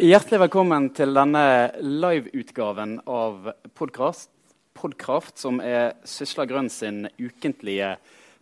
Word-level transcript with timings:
Hjertelig 0.00 0.38
velkommen 0.40 0.86
til 0.96 1.10
denne 1.12 1.40
liveutgaven 1.84 2.94
av 3.04 3.50
Podkast, 3.76 4.30
Podkraft, 4.72 5.34
som 5.36 5.58
er 5.60 5.98
Sysla 6.08 6.46
Grønn 6.48 6.70
sin 6.72 7.02
ukentlige 7.18 7.90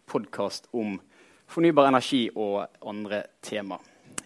podkast 0.06 0.68
om 0.70 1.00
fornybar 1.50 1.90
energi 1.90 2.28
og 2.30 2.68
andre 2.86 3.24
tema. 3.42 3.80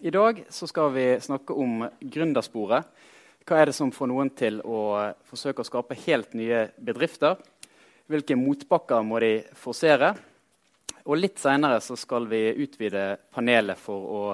I 0.05 0.12
dag 0.12 0.45
skal 0.52 0.92
vi 0.92 1.06
snakke 1.24 1.56
om 1.56 1.87
gründersporet. 2.05 2.84
Hva 3.48 3.62
er 3.62 3.73
det 3.73 3.78
som 3.80 3.96
får 3.96 4.12
noen 4.12 4.34
til 4.37 4.60
å 4.60 4.84
forsøke 5.24 5.64
å 5.64 5.70
skape 5.73 5.96
helt 6.05 6.37
nye 6.37 6.66
bedrifter? 6.77 7.41
Hvilke 8.12 8.37
motbakker 8.37 9.09
må 9.09 9.24
de 9.24 9.38
forsere? 9.56 10.19
Og 11.09 11.16
litt 11.16 11.41
seinere 11.41 11.80
skal 11.80 12.28
vi 12.28 12.51
utvide 12.66 13.14
panelet 13.33 13.80
for 13.80 14.19
å 14.20 14.24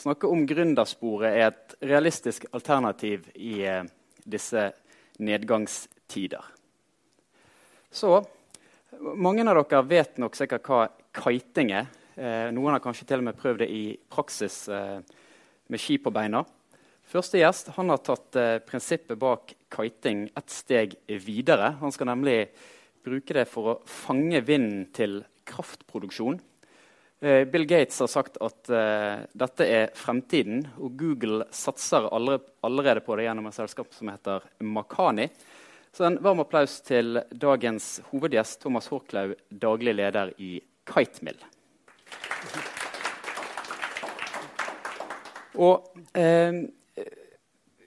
snakke 0.00 0.30
om 0.30 0.46
gründersporet 0.48 1.30
er 1.30 1.50
et 1.50 1.76
realistisk 1.90 2.46
alternativ 2.52 3.28
i 3.34 3.60
eh, 3.66 3.84
disse 4.24 4.70
nedgangstider. 5.18 6.44
Så 7.90 8.20
mange 9.18 9.44
av 9.46 9.58
dere 9.62 9.82
vet 9.88 10.18
nok 10.20 10.36
sikkert 10.38 10.68
hva 10.68 10.84
kiting 11.16 11.72
er. 11.76 11.88
Eh, 12.18 12.48
noen 12.54 12.74
har 12.74 12.82
kanskje 12.82 13.06
til 13.08 13.22
og 13.22 13.28
med 13.28 13.38
prøvd 13.38 13.62
det 13.62 13.68
i 13.70 13.82
praksis 14.10 14.66
eh, 14.72 14.98
med 15.68 15.82
ski 15.82 15.98
på 16.02 16.12
beina. 16.14 16.44
Første 17.08 17.40
gjest 17.40 17.70
har 17.76 18.02
tatt 18.04 18.36
eh, 18.36 18.58
prinsippet 18.64 19.18
bak 19.20 19.54
kiting 19.72 20.26
et 20.36 20.52
steg 20.52 20.98
videre. 21.24 21.74
Han 21.80 21.94
skal 21.94 22.10
nemlig 22.10 22.50
bruke 23.06 23.36
det 23.36 23.46
for 23.48 23.72
å 23.72 23.78
fange 23.88 24.42
vinden 24.44 24.88
til 24.92 25.22
kraftproduksjon. 25.48 26.40
Eh, 27.20 27.44
Bill 27.44 27.64
Gates 27.64 28.00
har 28.00 28.06
sagt 28.06 28.36
at 28.38 28.68
uh, 28.70 29.24
dette 29.34 29.66
er 29.66 29.88
fremtiden, 29.98 30.60
og 30.78 30.94
Google 31.00 31.48
satser 31.50 32.06
allerede, 32.14 33.02
på 33.02 33.16
det 33.18 33.24
gjennom 33.26 33.48
et 33.50 33.56
selskap 33.56 33.90
som 33.94 34.12
heter 34.12 34.44
Makani. 34.62 35.26
Så 35.90 36.06
en 36.06 36.20
varm 36.22 36.44
applaus 36.44 36.76
til 36.86 37.18
dagens 37.34 37.96
hovedgjest, 38.12 38.60
Thomas 38.62 38.86
Horklau, 38.92 39.32
daglig 39.50 39.96
leder 39.98 40.30
i 40.38 40.60
Kitemill. 40.86 41.40
Og 45.58 45.90
eh, 46.14 46.60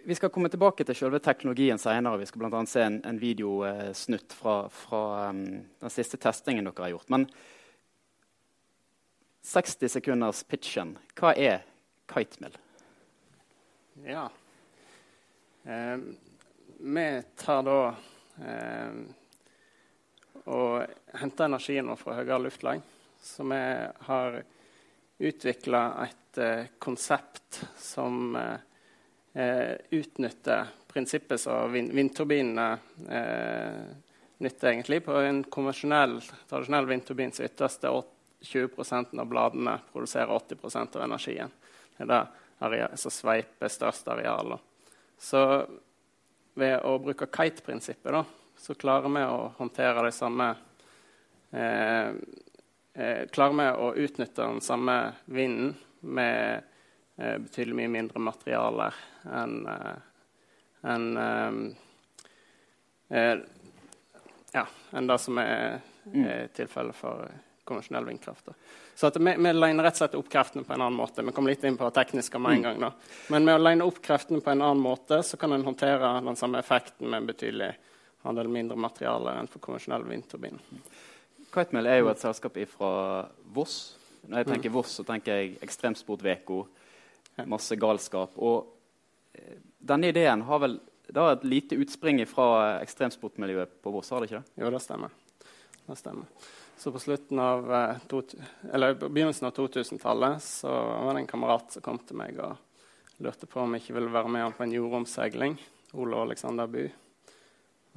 Vi 0.04 0.18
skal 0.18 0.34
komme 0.34 0.52
tilbake 0.52 0.84
til 0.84 0.98
selve 0.98 1.22
teknologien 1.24 1.80
senere. 1.80 2.20
Vi 2.20 2.28
skal 2.28 2.44
bl.a. 2.44 2.66
se 2.68 2.84
en, 2.84 3.00
en 3.08 3.22
videosnutt 3.22 4.36
fra, 4.36 4.58
fra 4.74 5.02
um, 5.30 5.44
den 5.80 5.94
siste 5.94 6.20
testingen 6.20 6.68
dere 6.68 6.84
har 6.90 6.96
gjort. 6.98 7.12
Men 7.14 7.30
60 9.42 9.90
sekunders 9.90 10.44
pitchen. 10.44 10.96
Hva 11.18 11.34
er 11.34 11.64
kitemill? 12.12 12.58
Ja. 14.06 14.30
Eh, 15.64 15.98
vi 16.82 17.08
tar 17.38 17.64
da 17.66 17.80
eh, 18.42 19.02
og 20.50 21.18
henter 21.22 21.46
energien 21.46 21.90
vår 21.92 22.00
fra 22.00 22.18
høyere 22.18 22.42
luftlag. 22.48 22.82
Så 23.22 23.46
vi 23.46 23.62
har 24.08 24.42
utvikla 25.22 25.82
et 26.08 26.38
eh, 26.42 26.70
konsept 26.82 27.62
som 27.78 28.36
eh, 28.36 28.62
eh, 29.34 29.76
utnytter 29.90 30.72
prinsippet 30.92 31.42
som 31.42 31.72
vind 31.72 31.92
vindturbinene 31.94 32.72
eh, 33.10 33.84
nytter 34.38 34.72
egentlig. 34.74 35.04
På 35.06 35.20
en 35.22 35.44
konvensjonell, 35.44 36.18
tradisjonell 36.50 36.90
vindturbin 36.90 37.32
så 37.32 37.46
yttes 37.46 37.78
20% 38.42 39.20
av 39.20 39.30
bladene 39.30 39.78
produserer 39.92 40.28
80% 40.28 40.98
av 40.98 41.04
energien. 41.06 41.52
Det 41.98 42.04
er 42.04 42.12
det 42.12 42.22
areal, 42.66 42.98
som 42.98 43.14
sveiper 43.14 43.72
størst 43.72 44.08
areal. 44.10 44.56
Så 45.22 45.42
ved 46.54 46.82
å 46.86 46.98
bruke 47.02 47.30
kite-prinsippet 47.30 48.38
så 48.58 48.76
klarer 48.78 49.10
vi 49.10 49.24
å 49.26 49.52
håndtere 49.58 50.04
de 50.06 50.12
samme 50.14 50.50
eh, 51.52 52.12
eh, 52.94 53.24
Klarer 53.34 53.58
vi 53.58 53.68
å 53.72 53.88
utnytte 53.96 54.44
den 54.44 54.62
samme 54.62 54.98
vinden 55.26 55.76
med 56.02 56.64
eh, 57.18 57.38
betydelig 57.38 57.78
mye 57.80 57.94
mindre 57.98 58.22
materialer 58.22 58.98
enn 59.30 59.62
eh, 59.70 60.08
en, 60.82 61.18
eh, 61.18 61.54
eh, 63.18 63.40
ja, 64.54 64.66
enn 64.92 65.08
det 65.08 65.18
som 65.22 65.38
er, 65.42 65.82
er 66.14 66.48
tilfellet 66.58 66.98
for 66.98 67.30
konvensjonell 67.72 68.08
vindkraft. 68.10 68.52
Da. 68.52 68.54
Så 68.96 69.12
vi, 69.16 69.34
vi 69.34 69.54
liner 69.56 69.88
rett 69.88 69.96
og 69.96 70.04
slett 70.04 70.18
opp 70.20 70.32
kreftene 70.32 70.68
på 70.68 70.76
en 70.76 70.84
annen 70.84 71.00
måte. 71.00 71.24
Vi 71.26 71.34
kom 71.36 71.48
litt 71.48 71.64
inn 71.68 71.80
på 71.80 71.88
det 71.88 71.96
tekniske 71.96 72.42
med 72.42 72.58
en 72.58 72.60
mm. 72.60 72.66
gang. 72.68 72.84
Da. 72.84 73.22
Men 73.34 73.48
med 73.48 73.56
å 73.56 73.64
line 73.64 73.88
opp 73.88 74.02
kreftene 74.04 74.44
på 74.44 74.52
en 74.52 74.62
annen 74.62 74.84
måte, 74.84 75.22
så 75.24 75.40
kan 75.40 75.56
en 75.56 75.66
håndtere 75.66 76.12
den 76.22 76.40
samme 76.40 76.60
effekten 76.60 77.08
med 77.08 77.24
en 77.24 77.32
betydelig 77.32 77.72
andel 78.28 78.52
mindre 78.54 78.78
materiale 78.78 79.34
enn 79.40 79.50
for 79.50 79.64
konvensjonell 79.64 80.06
vindturbin. 80.06 80.60
Kitemill 81.52 81.90
er 81.90 82.04
jo 82.04 82.12
et 82.12 82.22
selskap 82.22 82.60
fra 82.76 82.92
Voss. 83.56 83.80
Når 84.28 84.44
jeg 84.44 84.52
tenker 84.52 84.70
mm. 84.70 84.76
Voss, 84.78 84.94
så 85.00 85.08
tenker 85.08 85.40
jeg 85.40 85.58
Ekstremsportveko, 85.66 86.62
masse 87.50 87.76
galskap. 87.82 88.38
Og 88.38 88.68
eh, 89.34 89.58
denne 89.82 90.12
ideen 90.14 90.46
har 90.46 90.62
vel 90.62 90.78
det 91.12 91.20
har 91.20 91.34
et 91.36 91.44
lite 91.44 91.76
utspring 91.76 92.22
fra 92.30 92.78
ekstremsportmiljøet 92.80 93.82
på 93.84 93.92
Voss? 93.92 94.10
har 94.14 94.24
det 94.24 94.30
ikke 94.30 94.40
det? 94.40 94.64
Jo, 94.64 94.70
det 94.72 94.80
stemmer. 94.80 95.16
Det 95.88 95.98
stemmer. 96.00 96.52
Så 96.82 96.92
på 96.92 97.18
av, 97.40 97.74
eh, 97.74 97.98
to, 98.08 98.24
eller 98.74 98.94
begynnelsen 98.94 99.48
av 99.48 99.52
2000-tallet 99.52 100.44
så 100.44 100.68
var 100.68 101.14
det 101.14 101.20
en 101.20 101.28
kamerat 101.28 101.72
som 101.72 101.82
kom 101.86 102.00
til 102.02 102.18
meg 102.18 102.40
og 102.42 103.22
lurte 103.22 103.46
på 103.46 103.62
om 103.62 103.76
jeg 103.76 103.84
ikke 103.84 104.00
ville 104.00 104.14
være 104.16 104.32
med 104.34 104.56
på 104.58 104.64
en 104.66 104.74
jordomseiling. 104.74 105.60
Ole 105.94 106.24
Alexander 106.24 106.72
By. 106.74 106.88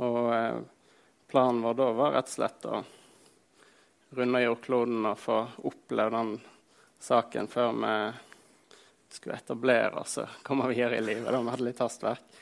Og 0.04 0.28
eh, 0.36 0.58
planen 1.32 1.62
vår 1.64 1.78
da 1.80 1.88
var 1.96 2.12
rett 2.18 2.28
og 2.28 2.34
slett 2.34 2.68
å 2.68 2.82
runde 4.20 4.44
jordkloden 4.44 5.08
og 5.14 5.18
få 5.22 5.40
oppleve 5.64 6.12
den 6.18 6.36
saken 7.08 7.48
før 7.48 7.72
vi 7.80 7.96
skulle 9.16 9.40
etablere 9.40 10.04
oss 10.04 10.18
og 10.20 10.40
komme 10.44 10.68
videre 10.74 11.00
i 11.00 11.08
livet. 11.08 11.32
Vi 11.32 11.54
hadde 11.56 11.70
litt 11.72 11.80
hastverk. 11.80 12.40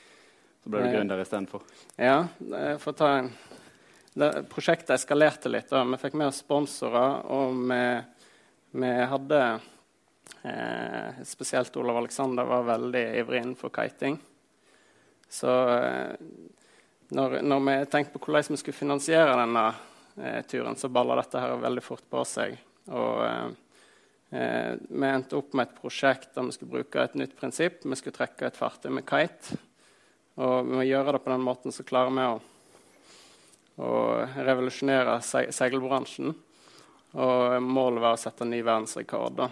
Så 0.59 0.75
ble 0.75 0.83
du 0.83 0.91
gründer 0.91 1.23
istedenfor? 1.23 1.63
Ja. 1.95 2.25
For 2.83 2.91
å 2.91 2.99
ta 2.99 3.15
en 3.21 3.31
prosjektet 4.15 4.91
eskalerte 4.91 5.49
litt. 5.49 5.71
Da. 5.71 5.85
Vi 5.85 6.01
fikk 6.01 6.17
med 6.21 6.29
oss 6.29 6.43
sponsorer, 6.43 7.23
og 7.33 7.57
vi, 7.71 7.85
vi 8.83 8.91
hadde 9.09 9.41
eh, 10.43 11.23
Spesielt 11.25 11.77
Olav 11.81 12.03
Aleksander 12.03 12.45
var 12.45 12.69
veldig 12.69 13.05
ivrig 13.23 13.43
innenfor 13.43 13.73
kiting. 13.75 14.19
Så 15.33 15.55
eh, 15.79 16.13
når, 17.13 17.41
når, 17.41 17.65
vi 17.69 17.79
tenkte 17.93 18.15
på 18.19 18.27
hvordan 18.27 18.53
vi 18.53 18.61
skulle 18.61 18.77
finansiere 18.77 19.39
denne 19.41 19.67
eh, 20.21 20.41
turen, 20.49 20.77
så 20.77 20.93
balla 20.93 21.17
dette 21.21 21.41
her 21.41 21.57
veldig 21.65 21.85
fort 21.85 22.05
på 22.13 22.25
seg. 22.29 22.57
Og 22.93 23.25
eh, 23.25 23.51
eh, 24.37 24.71
vi 24.89 25.09
endte 25.09 25.41
opp 25.41 25.57
med 25.57 25.71
et 25.71 25.77
prosjekt 25.81 26.35
der 26.37 26.49
vi 26.49 26.57
skulle 26.57 26.77
bruke 26.77 27.05
et 27.05 27.17
nytt 27.17 27.37
prinsipp. 27.39 27.85
Vi 27.85 28.01
skulle 28.01 28.17
trekke 28.17 28.49
et 28.49 28.61
fartøy 28.61 28.93
med 28.93 29.09
kite. 29.09 29.61
Og 30.41 30.65
ved 30.69 30.81
å 30.81 30.89
gjøre 30.89 31.13
det 31.13 31.25
på 31.25 31.33
den 31.33 31.45
måten 31.45 31.75
så 31.75 31.85
klarer 31.85 32.13
vi 32.17 32.25
å 32.25 32.41
og 33.81 34.37
revolusjonere 34.37 35.19
se 35.25 35.47
seilbransjen. 35.55 36.33
Og 37.13 37.63
målet 37.65 38.03
var 38.03 38.17
å 38.17 38.21
sette 38.21 38.47
ny 38.49 38.63
verdensrekord 38.65 39.37
da, 39.37 39.49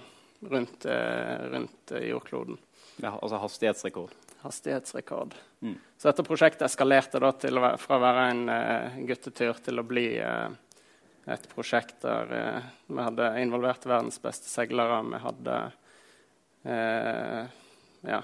rundt, 0.48 0.86
eh, 0.88 1.36
rundt 1.52 1.92
eh, 1.92 2.08
jordkloden. 2.08 2.56
Ja, 3.00 3.18
altså 3.18 3.40
hastighetsrekord? 3.40 4.14
Hastighetsrekord. 4.40 5.34
Mm. 5.60 5.76
Så 5.96 6.08
dette 6.08 6.24
prosjektet 6.24 6.64
eskalerte 6.68 7.20
da 7.20 7.32
til, 7.36 7.60
fra 7.80 7.98
å 7.98 8.00
være 8.02 8.24
en 8.32 8.42
uh, 8.48 8.98
guttetur 9.08 9.60
til 9.60 9.80
å 9.80 9.84
bli 9.84 10.06
uh, 10.24 10.48
et 11.28 11.44
prosjekt 11.52 12.00
der 12.04 12.32
uh, 12.32 12.70
vi 12.88 13.04
hadde 13.04 13.28
involvert 13.42 13.84
verdens 13.88 14.20
beste 14.22 14.48
seilere. 14.48 15.02
Vi 15.10 15.20
hadde 15.26 15.58
ja, 18.04 18.18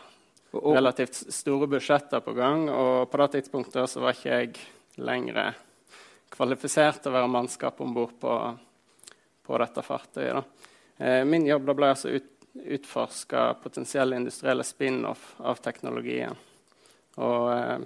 relativt 0.52 1.16
store 1.32 1.69
budsjetter 1.72 2.20
på 2.25 2.34
gang. 2.37 2.66
Og 2.69 3.10
på 3.12 3.20
det 3.22 3.28
tidspunktet 3.37 3.93
så 3.93 4.04
var 4.04 4.16
ikke 4.16 4.40
jeg 4.40 4.66
lenger 5.00 5.40
kvalifisert 6.32 7.02
til 7.02 7.12
å 7.12 7.17
være 7.19 7.32
mannskap 7.32 7.81
om 7.84 7.94
bord 7.94 8.17
på, 8.20 8.32
på, 9.46 9.58
dette 9.62 9.84
fartøyet. 9.87 10.40
Da. 10.40 11.23
min 11.28 11.46
jobb 11.46 11.69
da 11.69 11.75
ble 11.76 11.93
altså 11.93 12.12
ut, 12.17 12.32
utforske 12.64 13.46
potensielle 13.62 14.17
industrielle 14.17 14.64
spin-off 14.64 15.34
av 15.38 15.61
teknologien. 15.62 16.37
Og 17.17 17.52
eh, 17.52 17.78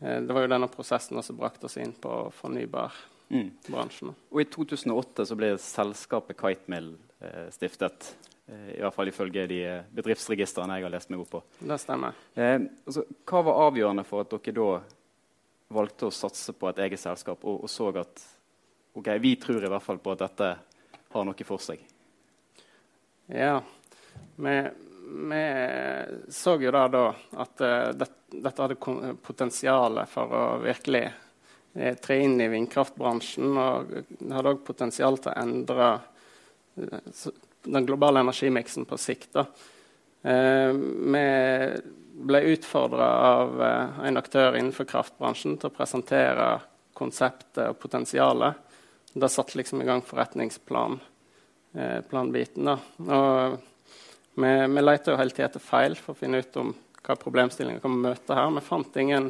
eh, 0.00 0.20
det 0.22 0.32
var 0.32 0.46
jo 0.46 0.52
denne 0.52 0.70
prosessen 0.70 1.22
som 1.22 1.38
brakte 1.38 1.68
oss 1.68 1.78
inn 1.82 1.94
på 2.00 2.14
fornybarbransjen. 2.40 4.12
Mm. 4.12 4.22
Og 4.32 4.42
I 4.42 4.48
2008 4.52 5.28
så 5.30 5.38
ble 5.38 5.52
selskapet 5.62 6.38
Kitemill 6.40 6.94
eh, 7.20 7.46
stiftet. 7.54 8.12
Eh, 8.46 8.76
I 8.76 8.82
hvert 8.82 8.96
fall 8.96 9.12
ifølge 9.12 9.46
de 9.50 9.62
bedriftsregistrene 9.94 10.78
jeg 10.78 10.88
har 10.88 10.94
lest 10.96 11.12
meg 11.12 11.22
opp 11.22 11.32
på. 11.38 11.42
Det 11.58 11.78
stemmer. 11.82 12.18
Eh, 12.34 12.58
altså, 12.86 13.06
hva 13.26 13.44
var 13.46 13.64
avgjørende 13.68 14.06
for 14.08 14.26
at 14.26 14.34
dere 14.36 14.58
da 14.60 14.70
valgte 15.68 16.08
å 16.08 16.14
satse 16.14 16.54
på 16.54 16.68
et 16.70 16.80
eget 16.86 17.00
selskap 17.02 17.44
og, 17.44 17.64
og, 17.64 17.70
så 17.70 17.90
at 17.98 18.22
ok, 18.96 19.10
vi 19.22 19.34
tror 19.40 19.64
i 19.64 19.70
hvert 19.70 19.84
fall 19.84 20.00
på 20.02 20.14
at 20.14 20.24
dette 20.26 20.50
har 21.12 21.26
noe 21.26 21.46
for 21.48 21.62
seg? 21.62 21.82
Ja. 23.32 23.58
Vi, 24.36 24.56
vi 25.30 25.42
så 26.32 26.56
jo 26.60 26.72
da, 26.74 26.86
da 26.92 27.06
at 27.42 27.62
uh, 27.64 27.90
det, 27.96 28.10
dette 28.30 28.62
hadde 28.62 29.16
potensial 29.24 30.02
for 30.10 30.36
å 30.36 30.44
virkelig 30.62 31.06
uh, 31.08 31.94
tre 32.02 32.20
inn 32.22 32.38
i 32.40 32.50
vindkraftbransjen. 32.52 33.56
Og 33.58 33.96
det 34.20 34.32
hadde 34.34 34.54
òg 34.54 34.62
potensial 34.66 35.18
til 35.18 35.32
å 35.32 35.40
endre 35.42 35.90
uh, 35.96 37.26
den 37.66 37.88
globale 37.88 38.22
energimiksen 38.22 38.86
på 38.86 38.98
sikt. 39.00 39.32
da. 39.34 39.48
Vi 40.22 41.24
ble 42.16 42.40
utfordra 42.52 43.08
av 43.28 43.62
en 44.06 44.16
aktør 44.16 44.56
innenfor 44.56 44.88
kraftbransjen 44.88 45.58
til 45.60 45.68
å 45.68 45.76
presentere 45.76 46.46
konseptet 46.96 47.68
og 47.68 47.78
potensialet. 47.80 48.54
Det 49.12 49.28
satte 49.32 49.58
liksom 49.58 49.82
i 49.82 49.86
gang 49.88 50.02
forretningsplanbiten. 50.04 52.68
Og 52.68 53.58
vi, 54.36 54.66
vi 54.76 54.82
leter 54.82 55.16
hele 55.20 55.30
tida 55.32 55.48
etter 55.48 55.64
feil 55.64 55.96
for 56.00 56.12
å 56.12 56.18
finne 56.18 56.38
ut 56.40 56.56
om 56.60 56.74
hva 57.06 57.14
problemstillinger 57.20 57.80
kan 57.84 58.02
møte 58.02 58.36
her. 58.36 58.54
Vi 58.56 58.62
fant 58.64 58.96
ingen 59.00 59.24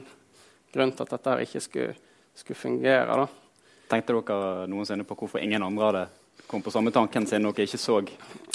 grunn 0.74 0.92
til 0.92 1.04
at 1.06 1.12
dette 1.16 1.30
her 1.32 1.40
ikke 1.44 1.64
skulle, 1.64 1.94
skulle 2.34 2.58
fungere. 2.58 3.12
Da. 3.22 3.26
Tenkte 3.90 4.12
dere 4.18 4.66
noensinne 4.70 5.04
på 5.06 5.16
hvorfor 5.18 5.38
ingen 5.42 5.66
andre 5.66 5.84
hadde 5.90 6.04
kommet 6.46 6.64
på 6.64 6.74
samme 6.74 6.92
tanken 6.94 7.26
siden 7.26 7.48
dere 7.48 7.66
ikke 7.66 7.80
så, 7.80 8.00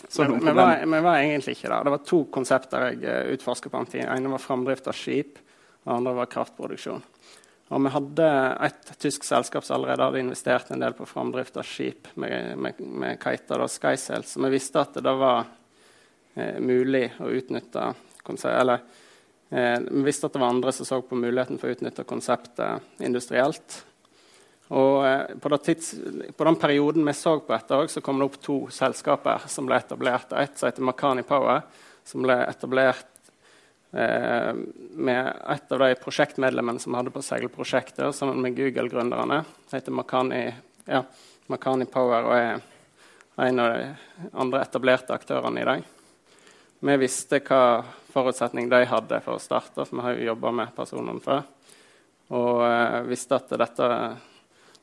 så 0.08 0.26
noen 0.26 0.40
problemer? 0.40 0.84
Vi 0.86 1.02
var, 1.06 1.20
egentlig 1.20 1.56
ikke 1.58 1.72
der. 1.72 1.88
Det 1.88 1.96
var 1.96 2.04
to 2.08 2.22
konsepter 2.34 2.88
jeg 2.90 3.02
eh, 3.04 3.32
utforsket 3.36 3.72
på 3.72 3.82
den 3.82 3.92
tiden. 3.94 4.12
ene 4.14 4.34
var 4.34 4.44
framdrift 4.44 4.88
av 4.92 4.98
skip, 4.98 5.42
og 5.86 5.96
andre 5.98 6.16
var 6.22 6.32
kraftproduksjon. 6.32 7.04
Og 7.72 7.84
vi 7.86 7.92
hadde 7.94 8.30
et 8.68 8.90
tysk 9.00 9.24
selskap 9.24 9.64
som 9.64 9.78
allerede 9.78 10.04
hadde 10.04 10.24
investert 10.26 10.72
en 10.72 10.82
del 10.84 10.96
på 10.96 11.08
framdrift 11.08 11.56
av 11.60 11.68
skip 11.68 12.10
med, 12.20 12.58
med, 12.60 12.82
med 12.84 13.20
kiter, 13.22 13.64
Skysail, 13.72 14.26
så 14.28 14.44
vi 14.44 14.52
visste 14.52 14.82
at 14.82 15.00
det 15.00 15.14
var 15.22 15.46
eh, 16.36 16.60
mulig 16.60 17.06
å 17.24 17.30
utnytte 17.32 17.94
Eller 18.44 18.82
eh, 19.50 19.80
vi 19.80 20.04
visste 20.04 20.28
at 20.28 20.34
det 20.36 20.44
var 20.44 20.52
andre 20.52 20.72
som 20.76 20.86
så 20.86 21.02
på 21.02 21.16
muligheten 21.16 21.58
for 21.58 21.72
å 21.72 21.78
utnytte 21.78 22.04
konseptet 22.04 23.00
industrielt. 23.00 23.86
Og 24.72 25.06
eh, 25.08 25.36
på, 25.42 25.58
tids, 25.58 25.94
på, 26.38 26.44
den 26.48 26.56
perioden 26.56 27.06
vi 27.08 27.14
så 27.14 27.36
på 27.40 27.54
dette, 27.54 27.80
så 27.92 28.02
kom 28.02 28.22
det 28.22 28.30
opp 28.30 28.38
to 28.44 28.58
selskaper 28.72 29.48
som 29.52 29.68
ble 29.68 29.80
etablert. 29.82 30.32
Et 30.40 30.54
som 30.58 30.70
heter 30.70 30.86
Makani 30.88 31.26
Power, 31.28 31.66
som 32.08 32.24
ble 32.24 32.38
etablert 32.46 33.32
eh, 33.92 34.54
med 34.96 35.28
et 35.28 35.76
av 35.76 35.84
de 35.84 35.92
prosjektmedlemmene 36.00 36.80
som 36.80 36.96
hadde 36.96 37.12
på 37.12 37.24
seilprosjektet, 37.26 38.16
sammen 38.16 38.40
med 38.44 38.56
Google-gründerne. 38.56 39.44
Heter 39.74 39.98
Makani, 39.98 40.46
ja, 40.88 41.04
Makani 41.52 41.90
Power 41.92 42.32
og 42.32 42.38
er 42.40 43.50
en 43.52 43.60
av 43.60 43.76
de 43.76 44.32
andre 44.32 44.64
etablerte 44.64 45.16
aktørene 45.16 45.62
i 45.62 45.68
dag. 45.68 45.84
Vi 46.82 46.98
visste 46.98 47.44
hva 47.44 47.84
forutsetning 48.12 48.72
de 48.72 48.86
hadde 48.88 49.20
for 49.22 49.36
å 49.36 49.44
starte, 49.44 49.84
for 49.84 50.00
vi 50.00 50.06
har 50.08 50.16
jo 50.16 50.32
jobba 50.32 50.56
med 50.64 50.76
personene 50.76 51.22
før. 51.22 51.44
Og 52.32 52.64
eh, 52.64 53.02
visste 53.12 53.36
at 53.36 53.52
dette, 53.60 53.88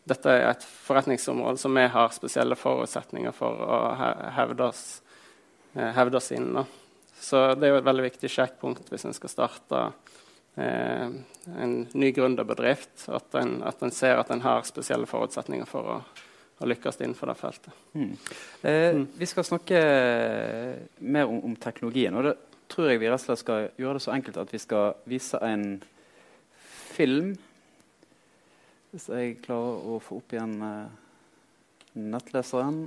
dette, 0.09 0.35
er 0.35 0.51
et 0.51 0.65
forretningsområde 0.65 1.61
som 1.61 1.75
vi 1.77 1.87
har 1.93 2.15
spesielle 2.15 2.59
forutsetninger 2.59 3.35
for 3.37 3.65
å 3.65 3.81
hevde 4.37 4.69
oss, 4.71 4.85
uh, 5.77 5.91
hevde 5.97 6.21
oss 6.21 6.33
innen. 6.37 6.69
Så 7.19 7.49
det 7.59 7.67
er 7.67 7.75
jo 7.75 7.81
et 7.81 7.89
veldig 7.89 8.07
viktig 8.09 8.31
sjekkpunkt 8.31 8.93
hvis 8.93 9.09
en 9.09 9.17
skal 9.17 9.33
starte 9.33 9.79
eh, 10.55 11.09
en 11.59 11.73
ny 11.99 12.13
gründerbedrift. 12.15 13.09
At 13.11 13.35
en, 13.41 13.57
at 13.67 13.83
en 13.83 13.91
ser 13.91 14.21
at 14.21 14.31
en 14.31 14.45
har 14.45 14.63
spesielle 14.69 15.09
forutsetninger 15.11 15.67
for 15.67 15.97
å 15.97 15.97
å 16.59 16.67
lykkes 16.67 16.99
innenfor 17.01 17.31
det 17.31 17.37
feltet. 17.39 17.75
Mm. 17.95 18.15
Eh, 18.63 18.97
mm. 18.97 19.05
Vi 19.19 19.27
skal 19.31 19.47
snakke 19.47 19.83
mer 20.99 21.31
om, 21.31 21.43
om, 21.47 21.57
teknologien. 21.57 22.17
og 22.19 22.27
det 22.27 22.35
tror 22.69 22.91
jeg 22.91 23.01
vi 23.01 23.13
skal 23.19 23.69
gjøre 23.79 23.99
det 23.99 24.05
så 24.05 24.15
enkelt 24.15 24.41
at 24.43 24.53
vi 24.53 24.61
skal 24.63 24.97
vise 25.09 25.39
en 25.43 25.83
film. 26.93 27.37
Hvis 28.89 29.09
jeg 29.13 29.35
klarer 29.45 29.83
å 29.85 29.99
få 30.01 30.23
opp 30.23 30.33
igjen 30.33 30.55
eh, 30.65 30.87
nettleseren. 31.99 32.87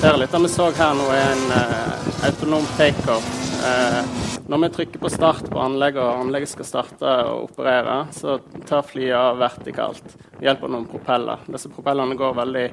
kommentere 0.00 0.16
litt. 0.16 0.32
Det 0.32 0.38
vi 0.38 0.48
så 0.48 0.70
her 0.76 0.94
nå, 0.94 1.06
er 1.12 1.32
en 1.32 1.46
uh, 1.52 2.26
autonom 2.28 2.66
takeoff. 2.76 3.26
Uh, 3.64 4.29
når 4.50 4.58
vi 4.58 4.68
trykker 4.74 4.98
på 4.98 5.10
start 5.12 5.46
på 5.46 5.60
anlegget, 5.62 6.02
og 6.02 6.24
anlegget 6.24 6.50
skal 6.50 6.66
starte 6.66 7.10
å 7.22 7.44
operere, 7.44 8.00
så 8.10 8.40
tar 8.66 8.82
flyet 8.82 9.14
av 9.14 9.38
vertikalt 9.38 10.16
ved 10.32 10.48
hjelp 10.48 10.64
av 10.66 10.72
noen 10.74 10.88
propeller. 10.90 11.44
Disse 11.46 11.70
propellene 11.70 12.18
går 12.18 12.34
veldig 12.34 12.64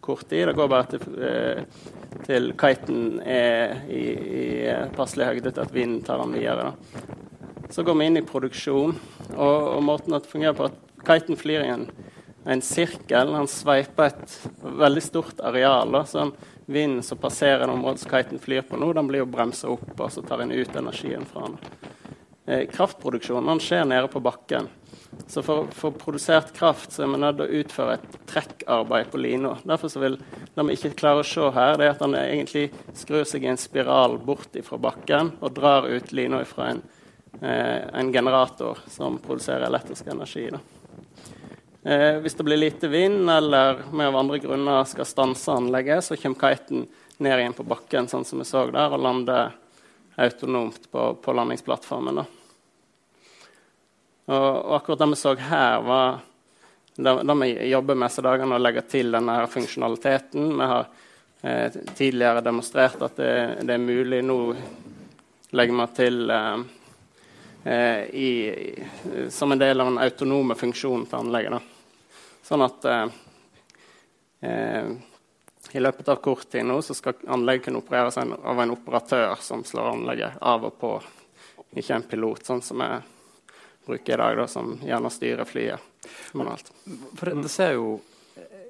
kort 0.00 0.32
i. 0.32 0.40
Det 0.48 0.54
går 0.56 0.70
bare 0.72 0.88
til, 0.94 1.18
uh, 1.20 2.22
til 2.24 2.48
kiten 2.56 3.20
er 3.20 3.84
i, 3.84 4.02
i 4.16 4.46
passelig 4.96 5.28
høyde 5.28 5.52
til 5.52 5.66
at 5.66 5.76
vinden 5.76 6.00
tar 6.06 6.24
den 6.24 6.32
videre. 6.38 6.70
Da. 6.70 7.68
Så 7.74 7.84
går 7.84 7.98
vi 8.00 8.08
inn 8.08 8.16
i 8.22 8.24
produksjon, 8.24 8.96
og, 9.34 9.56
og 9.74 9.84
måten 9.84 10.16
det 10.16 10.24
fungerer 10.30 10.56
på, 10.56 10.70
at 10.70 11.04
kiten 11.04 11.36
flyr 11.36 11.66
i 11.66 11.72
en, 11.74 11.88
en 12.46 12.62
sirkel. 12.62 13.34
Han 13.34 13.48
sveiper 13.50 14.12
et 14.12 14.36
veldig 14.62 15.02
stort 15.02 15.42
areal. 15.42 15.92
Da, 15.92 16.04
så 16.06 16.24
han 16.24 16.32
vinden 16.66 17.02
som 17.02 17.18
passerer 17.18 17.66
det 17.66 17.72
området 17.72 18.04
som 18.04 18.14
kiten 18.14 18.42
flyr 18.42 18.64
på 18.66 18.78
nå, 18.78 18.92
den 18.96 19.10
blir 19.10 19.24
jo 19.24 19.30
bremsa 19.30 19.70
opp, 19.70 19.92
og 19.98 20.10
så 20.12 20.22
tar 20.26 20.42
en 20.42 20.54
ut 20.54 20.76
energien 20.78 21.26
fra 21.26 21.46
den. 21.48 21.60
Eh, 22.46 22.66
kraftproduksjonen 22.70 23.62
skjer 23.62 23.86
nede 23.90 24.10
på 24.10 24.22
bakken. 24.22 24.68
Så 25.26 25.42
for 25.42 25.64
å 25.64 25.70
få 25.74 25.90
produsert 25.96 26.52
kraft 26.54 26.92
så 26.94 27.04
er 27.04 27.10
vi 27.10 27.20
nødt 27.22 27.38
til 27.38 27.46
å 27.46 27.60
utføre 27.62 27.94
et 27.96 28.18
trekkarbeid 28.30 29.10
på 29.10 29.20
lina. 29.20 29.54
Derfor 29.66 29.90
så 29.90 30.02
vil 30.02 30.18
det 30.54 30.66
vi 30.68 30.76
ikke 30.76 30.92
klarer 31.00 31.24
å 31.24 31.26
se 31.26 31.48
her, 31.56 31.78
det 31.78 31.86
er 31.86 31.94
at 31.94 32.04
den 32.04 32.14
egentlig 32.18 32.66
skrur 32.94 33.24
seg 33.28 33.46
i 33.46 33.50
en 33.50 33.60
spiral 33.60 34.18
bort 34.22 34.58
fra 34.66 34.78
bakken 34.78 35.32
og 35.40 35.54
drar 35.56 35.88
ut 35.88 36.12
lina 36.14 36.42
fra 36.46 36.70
en, 36.74 36.82
eh, 37.40 37.82
en, 37.92 38.12
generator 38.12 38.78
som 38.92 39.18
produserer 39.18 39.66
elektrisk 39.66 40.06
energi. 40.12 40.50
Da. 40.52 40.62
Eh, 41.86 42.16
hvis 42.18 42.34
det 42.34 42.42
blir 42.42 42.56
lite 42.56 42.88
vind, 42.88 43.30
eller 43.30 43.82
vi 43.92 44.04
av 44.04 44.16
andre 44.16 44.38
grunner 44.38 44.84
skal 44.84 45.06
stanse 45.06 45.52
anlegget, 45.52 46.04
så 46.04 46.16
kommer 46.16 46.56
kiten 46.56 46.86
ned 47.22 47.38
igjen 47.38 47.52
på 47.54 47.62
bakken, 47.62 48.08
sånn 48.10 48.24
som 48.26 48.40
vi 48.42 48.46
så 48.48 48.64
der, 48.74 48.90
og 48.90 49.04
lander 49.04 49.52
autonomt 50.18 50.88
på, 50.90 51.04
på 51.22 51.34
landingsplattformen. 51.38 52.18
Og, 52.18 52.26
og, 54.34 54.72
akkurat 54.80 55.04
det 55.04 55.08
vi 55.12 55.18
så 55.20 55.36
her, 55.38 55.84
var 55.86 56.18
det 56.96 57.38
vi 57.44 57.52
jobber 57.70 57.94
med 57.94 58.10
disse 58.10 58.26
dagene, 58.26 58.58
å 58.58 58.64
legge 58.66 58.82
til 58.90 59.14
denne 59.14 59.38
funksjonaliteten. 59.54 60.50
Vi 60.58 60.68
har 60.72 60.90
eh, 61.46 61.78
tidligere 61.94 62.42
demonstrert 62.42 63.06
at 63.06 63.22
det, 63.22 63.30
det, 63.62 63.78
er 63.78 63.86
mulig. 63.86 64.24
Nå 64.26 64.40
legger 65.54 65.80
vi 65.84 65.88
til 66.02 66.34
eh, 66.34 66.58
eh 67.76 68.04
i, 68.10 68.28
som 69.30 69.54
en 69.54 69.62
del 69.62 69.80
av 69.80 69.92
den 69.92 70.02
autonome 70.02 70.58
funksjonen 70.58 71.06
til 71.06 71.22
anlegget. 71.22 71.60
Da. 71.60 71.75
Sånn 72.46 72.62
at 72.62 72.84
eh, 72.86 73.06
eh, 74.46 74.90
i 75.72 75.80
løpet 75.82 76.08
av 76.08 76.20
kort 76.22 76.46
tid 76.50 76.66
nå 76.66 76.78
så 76.82 76.94
skal 76.94 77.18
anlegget 77.26 77.64
kunne 77.66 77.80
opereres 77.82 78.18
av 78.22 78.60
en 78.62 78.74
operatør 78.76 79.34
som 79.42 79.64
slår 79.66 79.90
anlegget 79.96 80.36
av 80.40 80.68
og 80.68 80.76
på, 80.78 80.92
ikke 81.74 81.96
en 81.96 82.06
pilot, 82.06 82.44
sånn 82.46 82.62
som 82.62 82.84
vi 82.84 82.90
bruker 83.86 84.14
i 84.14 84.20
dag, 84.20 84.36
da, 84.38 84.46
som 84.50 84.76
gjerne 84.82 85.10
styrer 85.10 85.48
flyet 85.48 86.12
manuelt. 86.38 86.70
For 87.18 87.30
det, 87.30 87.42
det, 87.42 87.50
ser 87.50 87.74
jo 87.74 87.96
eh, 88.38 88.68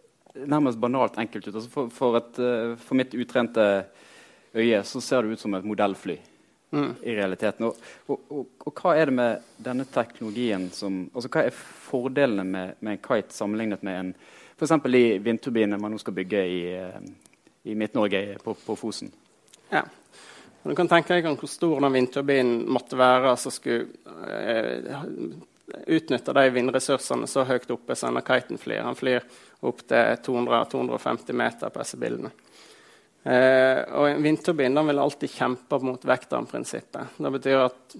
nærmest 0.48 0.80
banalt 0.80 1.20
enkelt 1.20 1.48
ut. 1.48 1.54
Altså 1.54 1.72
for, 1.72 1.92
for, 1.92 2.16
et, 2.20 2.40
eh, 2.40 2.72
for, 2.80 2.96
mitt 2.96 3.16
utrente 3.16 3.66
øye 4.56 4.80
så 4.88 5.04
ser 5.04 5.24
det 5.24 5.36
ut 5.36 5.44
som 5.44 5.56
et 5.56 5.68
modellfly. 5.68 6.16
I 6.74 7.14
realiteten. 7.14 7.68
Og, 7.68 7.76
og, 8.10 8.24
og, 8.28 8.46
og, 8.66 8.72
hva 8.74 8.96
er 8.98 9.08
det 9.08 9.14
med 9.14 9.44
denne 9.62 9.84
teknologien 9.86 10.66
som 10.74 11.04
altså 11.14 11.30
Hva 11.30 11.44
er 11.46 11.54
fordelene 11.54 12.44
med, 12.44 12.80
med 12.80 12.96
en 12.96 13.04
kite 13.04 13.32
sammenlignet 13.32 13.84
med 13.86 14.00
en 14.00 14.10
f.eks. 14.56 14.74
de 14.82 15.04
vindturbinene 15.22 15.78
man 15.80 15.94
nå 15.94 16.00
skal 16.00 16.16
bygge 16.16 16.42
i, 16.48 16.60
eh, 16.74 16.98
i 17.70 17.74
Midt-Norge, 17.78 18.38
på, 18.42 18.54
på, 18.66 18.76
Fosen? 18.76 19.12
Ja. 19.70 19.84
Du 20.66 20.74
kan 20.74 20.88
tenke 20.90 21.14
deg 21.14 21.28
hvor 21.28 21.50
stor 21.50 21.78
den 21.80 21.92
vindturbinen 21.94 22.64
måtte 22.72 22.98
være 22.98 23.36
som 23.38 23.54
skulle 23.54 23.86
eh, 24.26 24.96
utnytte 25.86 26.34
de 26.34 26.50
vindressursene 26.54 27.28
så 27.30 27.44
høyt 27.46 27.70
oppe 27.70 27.94
som 27.98 28.18
kiten 28.26 28.58
flyr. 28.58 28.82
Han 28.86 28.98
flyr 28.98 29.22
opp 29.66 29.84
til 29.86 30.18
200-250 30.26 31.36
meter 31.36 31.70
på 31.70 31.82
disse 31.82 32.00
bildene. 32.00 32.32
Eh, 33.26 33.80
og 33.98 34.06
en 34.06 34.22
vindturbin 34.22 34.78
vil 34.86 34.98
alltid 35.02 35.32
kjempe 35.34 35.78
mot 35.82 36.04
vektarmprinsippet. 36.06 37.16
Det 37.18 37.30
betyr 37.34 37.64
at 37.64 37.96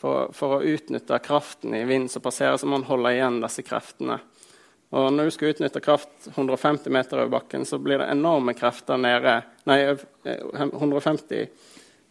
for, 0.00 0.30
for, 0.32 0.56
å 0.56 0.64
utnytte 0.64 1.18
kraften 1.20 1.74
i 1.76 1.84
vinden 1.84 2.08
som 2.08 2.24
passerer, 2.24 2.56
så 2.56 2.68
må 2.68 2.78
man 2.78 2.88
holde 2.88 3.12
igjen 3.12 3.42
disse 3.42 3.60
kreftene 3.66 4.16
Og 4.96 5.10
når 5.12 5.28
du 5.28 5.34
skal 5.34 5.52
utnytte 5.52 5.82
kraft 5.84 6.30
150 6.32 6.88
meter 6.90 7.20
over 7.20 7.34
bakken, 7.34 7.66
så 7.68 7.78
blir 7.78 8.00
det 8.00 8.08
enorme 8.08 8.54
krefter 8.56 8.96
nede 8.96 9.42
Nei, 9.68 9.82
150 10.24 11.50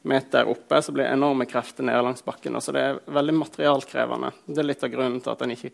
meter 0.01 0.47
oppe, 0.47 0.81
så 0.81 0.93
blir 0.93 1.07
det 1.07 1.15
enorme 1.17 1.49
krefter 1.49 1.83
nede 1.83 2.05
langs 2.05 2.21
bakken. 2.23 2.61
Så 2.61 2.71
det 2.71 2.83
er 2.85 3.01
veldig 3.09 3.33
materialkrevende. 3.35 4.29
Det 4.45 4.61
er 4.61 4.69
litt 4.69 4.85
av 4.85 4.93
grunnen 4.93 5.19
til 5.25 5.33
at 5.33 5.41
en 5.43 5.55
ikke 5.57 5.73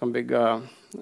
kan 0.00 0.10
bygge 0.16 0.40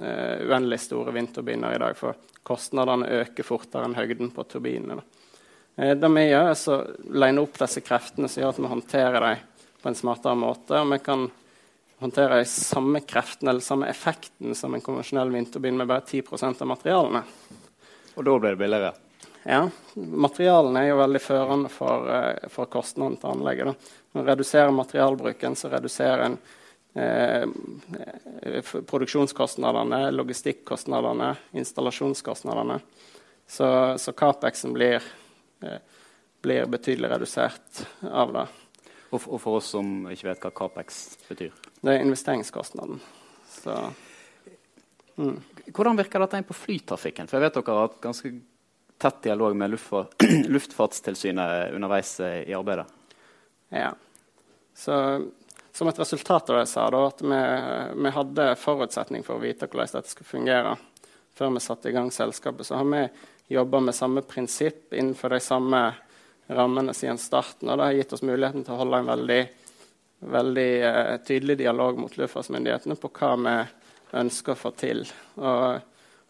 eh, 0.02 0.42
uendelig 0.50 0.82
store 0.82 1.14
vindturbiner 1.14 1.78
i 1.78 1.80
dag, 1.80 1.96
for 1.96 2.18
kostnadene 2.42 3.08
øker 3.22 3.46
fortere 3.46 3.86
enn 3.86 3.96
høyden 3.96 4.34
på 4.34 4.44
turbinene. 4.50 5.06
Eh, 5.78 5.94
det 5.94 6.10
vi 6.10 6.24
gjør, 6.26 6.50
er 6.50 6.62
å 6.74 6.78
line 7.22 7.42
opp 7.42 7.58
disse 7.60 7.82
kreftene 7.86 8.28
som 8.28 8.42
gjør 8.42 8.54
at 8.54 8.62
vi 8.62 8.72
håndterer 8.72 9.26
dem 9.28 9.44
på 9.78 9.90
en 9.90 9.98
smartere 9.98 10.38
måte. 10.38 10.74
og 10.74 10.92
vi 10.92 10.98
kan 10.98 11.28
håndtere 12.02 12.38
de 12.38 12.46
samme 12.50 13.00
kreftene 13.06 13.50
eller 13.50 13.64
samme 13.64 13.88
effekten 13.90 14.54
som 14.54 14.74
en 14.74 14.82
konvensjonell 14.82 15.30
vindturbin 15.30 15.76
med 15.76 15.86
bare 15.86 16.06
10% 16.06 16.62
av 16.62 16.70
materialene. 16.74 17.22
Og 18.14 18.24
da 18.26 18.38
blir 18.38 18.54
det 18.54 18.62
billigere? 18.62 18.92
Ja. 19.46 19.62
Materialene 19.94 20.82
er 20.82 20.90
jo 20.90 20.98
veldig 20.98 21.20
førende 21.22 21.70
for, 21.72 22.10
uh, 22.10 22.48
for 22.52 22.70
kostnaden 22.70 23.16
til 23.16 23.30
anlegget. 23.30 23.70
Da. 23.70 23.74
Når 24.12 24.22
en 24.22 24.28
reduserer 24.32 24.74
materialbruken, 24.74 25.56
så 25.56 25.70
reduserer 25.72 26.24
en 26.26 26.38
eh, 26.98 27.46
produksjonskostnadene, 28.90 30.10
logistikkostnadene, 30.10 31.34
installasjonskostnadene. 31.52 32.80
Så, 33.46 33.68
så 33.98 34.12
Capexen 34.12 34.72
blir, 34.72 34.96
eh, 34.96 35.27
blir 36.44 36.66
betydelig 36.70 37.10
redusert 37.10 37.82
av 38.02 38.32
det. 38.34 38.46
Og 39.08 39.22
for, 39.22 39.34
og 39.36 39.40
for, 39.40 39.60
oss 39.60 39.70
som 39.72 40.08
ikke 40.12 40.28
vet 40.28 40.44
hva 40.44 40.52
Capex 40.60 41.00
betyr? 41.28 41.54
Det 41.80 41.94
er 41.94 42.04
investeringskostnaden. 42.04 43.00
Så, 43.48 43.76
mm. 45.16 45.38
Hvordan 45.72 45.98
virker 45.98 46.22
dette 46.22 46.40
inn 46.40 46.48
på 46.48 46.56
flytrafikken? 46.56 47.30
For 47.30 47.38
jeg 47.38 47.48
vet 47.48 47.58
dere 47.58 47.76
har 47.78 47.88
hatt 47.88 48.02
ganske 48.04 48.32
tett 48.98 49.22
dialog 49.24 49.56
med 49.56 49.72
luftfart, 49.72 50.14
Luftfartstilsynet 50.54 51.72
underveis 51.74 52.18
eh, 52.20 52.42
i 52.50 52.54
arbeidet. 52.54 52.86
Ja. 53.72 53.92
Så 54.76 54.94
som 55.78 55.88
et 55.88 55.98
resultat 55.98 56.50
av 56.50 56.56
det 56.56 56.62
jeg 56.64 56.70
sa, 56.72 56.84
da, 56.90 57.00
at 57.06 57.20
vi, 57.22 57.40
vi, 58.02 58.10
hadde 58.10 58.46
forutsetning 58.58 59.22
for 59.22 59.38
å 59.38 59.42
vite 59.42 59.68
hvordan 59.70 59.92
dette 59.92 60.10
skulle 60.10 60.26
fungere 60.32 60.72
før 61.38 61.52
vi 61.54 61.62
satte 61.62 61.90
i 61.90 61.94
gang 61.94 62.10
selskapet, 62.10 62.66
så 62.66 62.80
har 62.80 62.88
vi 62.88 63.04
jobba 63.48 63.80
med 63.80 63.94
samme 63.94 64.22
prinsipp 64.22 64.92
innenfor 64.92 65.28
de 65.28 65.40
samme 65.40 65.94
rammene 66.48 66.94
siden 66.94 67.18
starten. 67.18 67.68
Og 67.68 67.78
det 67.78 67.84
har 67.84 67.92
gitt 67.92 68.12
oss 68.12 68.22
muligheten 68.22 68.64
til 68.64 68.74
å 68.74 68.80
holde 68.82 69.00
en 69.00 69.10
veldig, 69.10 69.40
veldig 70.34 70.70
uh, 70.84 71.16
tydelig 71.24 71.58
dialog 71.60 71.98
mot 72.00 72.16
luftfartsmyndighetene 72.16 72.96
på 73.00 73.10
hva 73.20 73.34
vi 73.44 73.56
ønsker 74.20 74.54
å 74.54 74.60
få 74.62 74.72
til. 74.76 75.04
Og, 75.36 75.80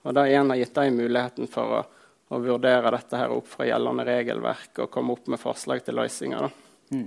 og 0.03 0.15
det 0.15 0.27
igjen 0.31 0.51
har 0.55 0.63
gitt 0.63 0.75
dem 0.79 0.99
muligheten 0.99 1.51
for 1.51 1.77
å, 1.79 1.85
å, 2.29 2.43
vurdere 2.43 2.95
dette 2.95 3.21
her 3.21 3.35
opp 3.35 3.51
fra 3.51 3.69
gjeldende 3.69 4.07
regelverk 4.09 4.83
og 4.85 4.91
komme 4.95 5.15
opp 5.15 5.31
med 5.31 5.43
forslag 5.43 5.85
til 5.87 5.99
løsninger. 5.99 6.51
Mm. 6.95 7.07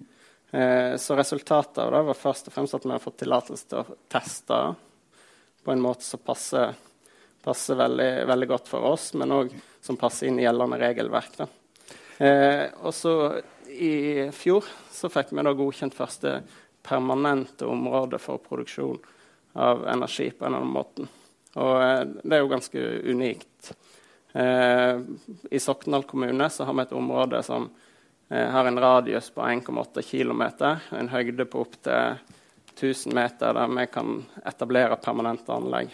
Uh, 0.52 0.96
så 1.00 1.16
resultatet 1.20 1.84
av 1.84 1.92
det 1.96 2.06
var 2.12 2.24
først 2.28 2.52
og 2.52 2.56
fremst 2.56 2.80
at 2.80 2.88
vi 2.88 2.96
har 2.96 3.04
fått 3.04 3.20
tillatelse 3.24 3.68
til 3.72 3.84
å 3.84 4.00
teste 4.12 4.64
på 5.62 5.72
en 5.72 5.84
måte 5.84 6.04
som 6.04 6.20
passer, 6.26 6.74
passer 7.44 7.80
veldig, 7.80 8.10
veldig, 8.30 8.48
godt 8.50 8.70
for 8.70 8.92
oss, 8.92 9.12
men 9.18 9.34
òg 9.36 9.54
som 9.82 9.98
passer 10.00 10.30
inn 10.30 10.40
i 10.40 10.46
gjeldende 10.46 10.80
regelverk. 10.82 11.40
Eh, 12.22 12.68
og 12.86 13.72
I 13.72 13.94
fjor 14.36 14.68
så 14.92 15.10
fikk 15.10 15.34
vi 15.34 15.46
da 15.48 15.56
godkjent 15.58 15.98
første 15.98 16.42
permanente 16.86 17.66
område 17.66 18.20
for 18.22 18.42
produksjon 18.44 19.00
av 19.54 19.88
energi 19.88 20.30
på 20.32 20.46
en 20.46 20.58
annen 20.60 20.74
måte. 20.74 21.08
Og 21.60 21.78
eh, 21.84 22.04
det 22.24 22.38
er 22.38 22.44
jo 22.44 22.52
ganske 22.52 22.84
unikt. 23.12 23.72
Eh, 24.34 25.00
I 25.52 25.60
Sokndal 25.60 26.04
kommune 26.04 26.50
så 26.50 26.68
har 26.68 26.78
vi 26.78 26.86
et 26.86 26.96
område 26.96 27.42
som 27.44 27.70
eh, 28.30 28.48
har 28.48 28.66
en 28.66 28.80
radius 28.80 29.30
på 29.34 29.42
1,8 29.42 30.06
km, 30.08 30.44
en 31.00 31.12
høyde 31.12 31.46
på 31.46 31.66
opptil 31.66 32.22
1000 32.78 33.14
meter, 33.14 33.54
der 33.54 33.76
vi 33.76 33.86
kan 33.92 34.22
etablere 34.46 34.96
permanente 35.04 35.54
anlegg. 35.54 35.92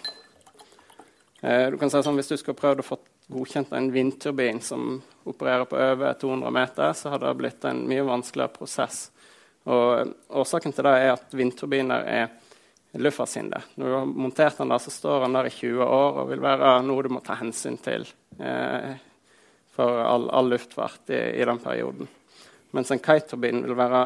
Eh, 1.42 1.70
du 1.72 1.78
kan 1.78 1.90
si 1.90 2.02
sånn, 2.02 2.18
Hvis 2.18 2.32
du 2.32 2.38
skulle 2.38 2.58
prøvd 2.58 2.82
å 2.82 2.88
få 2.88 2.98
godkjent 3.30 3.74
en 3.78 3.92
vindturbin 3.94 4.62
som 4.64 5.02
opererer 5.28 5.68
på 5.70 5.78
over 5.78 6.14
200 6.14 6.52
meter, 6.52 6.94
så 6.94 7.10
har 7.14 7.20
det 7.20 7.36
blitt 7.38 7.66
en 7.66 7.84
mye 7.88 8.06
vanskeligere 8.08 8.56
prosess. 8.56 9.12
Og 9.68 10.14
årsaken 10.30 10.74
til 10.74 10.88
det 10.88 10.94
er 10.96 11.12
at 11.14 11.34
vindturbiner 11.36 12.08
er 12.08 12.30
luftfartshinder. 12.98 13.66
Når 13.76 13.86
du 13.86 13.96
har 13.98 14.06
montert 14.06 14.58
den 14.58 14.72
der, 14.72 14.80
så 14.82 14.92
står 14.92 15.26
den 15.26 15.36
der 15.36 15.50
i 15.50 15.54
20 15.54 15.84
år 15.84 16.22
og 16.22 16.30
vil 16.32 16.42
være 16.42 16.72
noe 16.88 17.04
du 17.04 17.12
må 17.14 17.22
ta 17.26 17.36
hensyn 17.38 17.78
til 17.84 18.08
eh, 18.40 18.96
for 19.76 20.02
all, 20.02 20.30
all 20.34 20.50
luftfart 20.50 21.12
i, 21.12 21.20
i, 21.38 21.46
den 21.46 21.60
perioden. 21.62 22.08
Mens 22.74 22.92
en 22.92 23.04
kiteturbin 23.04 23.62
vil 23.68 23.78
være 23.78 24.02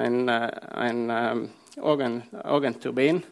en, 0.00 0.18
eh, 0.32 0.48
en, 0.88 1.04
en, 1.10 1.46
en, 1.76 2.18
en 2.64 2.80
turbin, 2.80 3.22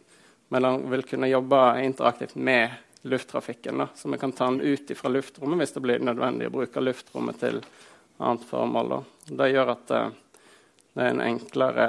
men 0.53 0.69
den 0.69 0.89
vil 0.93 1.05
kunne 1.09 1.33
jobbe 1.33 1.65
interaktivt 1.81 2.37
med 2.37 2.77
lufttrafikken. 3.03 3.77
Da. 3.77 3.87
Så 3.95 4.09
vi 4.09 4.17
kan 4.17 4.31
ta 4.31 4.45
den 4.45 4.61
ut 4.61 4.91
fra 4.97 5.09
luftrommet 5.09 5.59
hvis 5.59 5.75
det 5.75 5.83
blir 5.83 5.99
nødvendig 6.03 6.47
å 6.47 6.53
bruke 6.53 6.81
luftrommet 6.81 7.39
til 7.39 7.59
annet 8.17 8.45
formål. 8.47 8.93
Da. 8.93 8.99
Det 9.39 9.49
gjør 9.51 9.71
at 9.73 9.91
uh, 9.91 10.09
det 10.93 11.03
er 11.03 11.11
en 11.11 11.23
enklere 11.25 11.87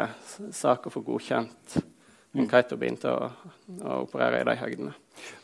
sak 0.53 0.89
å 0.89 0.93
få 0.95 1.05
godkjent 1.07 1.77
en 1.79 2.41
mm. 2.43 2.49
kiteturbin 2.51 2.99
til 2.99 3.15
å, 3.15 3.31
å, 3.85 3.99
operere 4.09 4.41
i 4.43 4.49
de 4.49 4.57
høydene. 4.59 4.95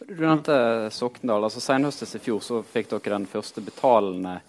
Du 0.08 0.24
nevnte 0.24 0.56
Sokndal. 0.90 1.44
altså 1.46 1.62
Senhøstes 1.62 2.16
i 2.18 2.22
fjor 2.24 2.40
så 2.42 2.64
fikk 2.66 2.90
dere 2.90 3.20
den 3.20 3.28
første 3.30 3.62
betalende 3.62 4.40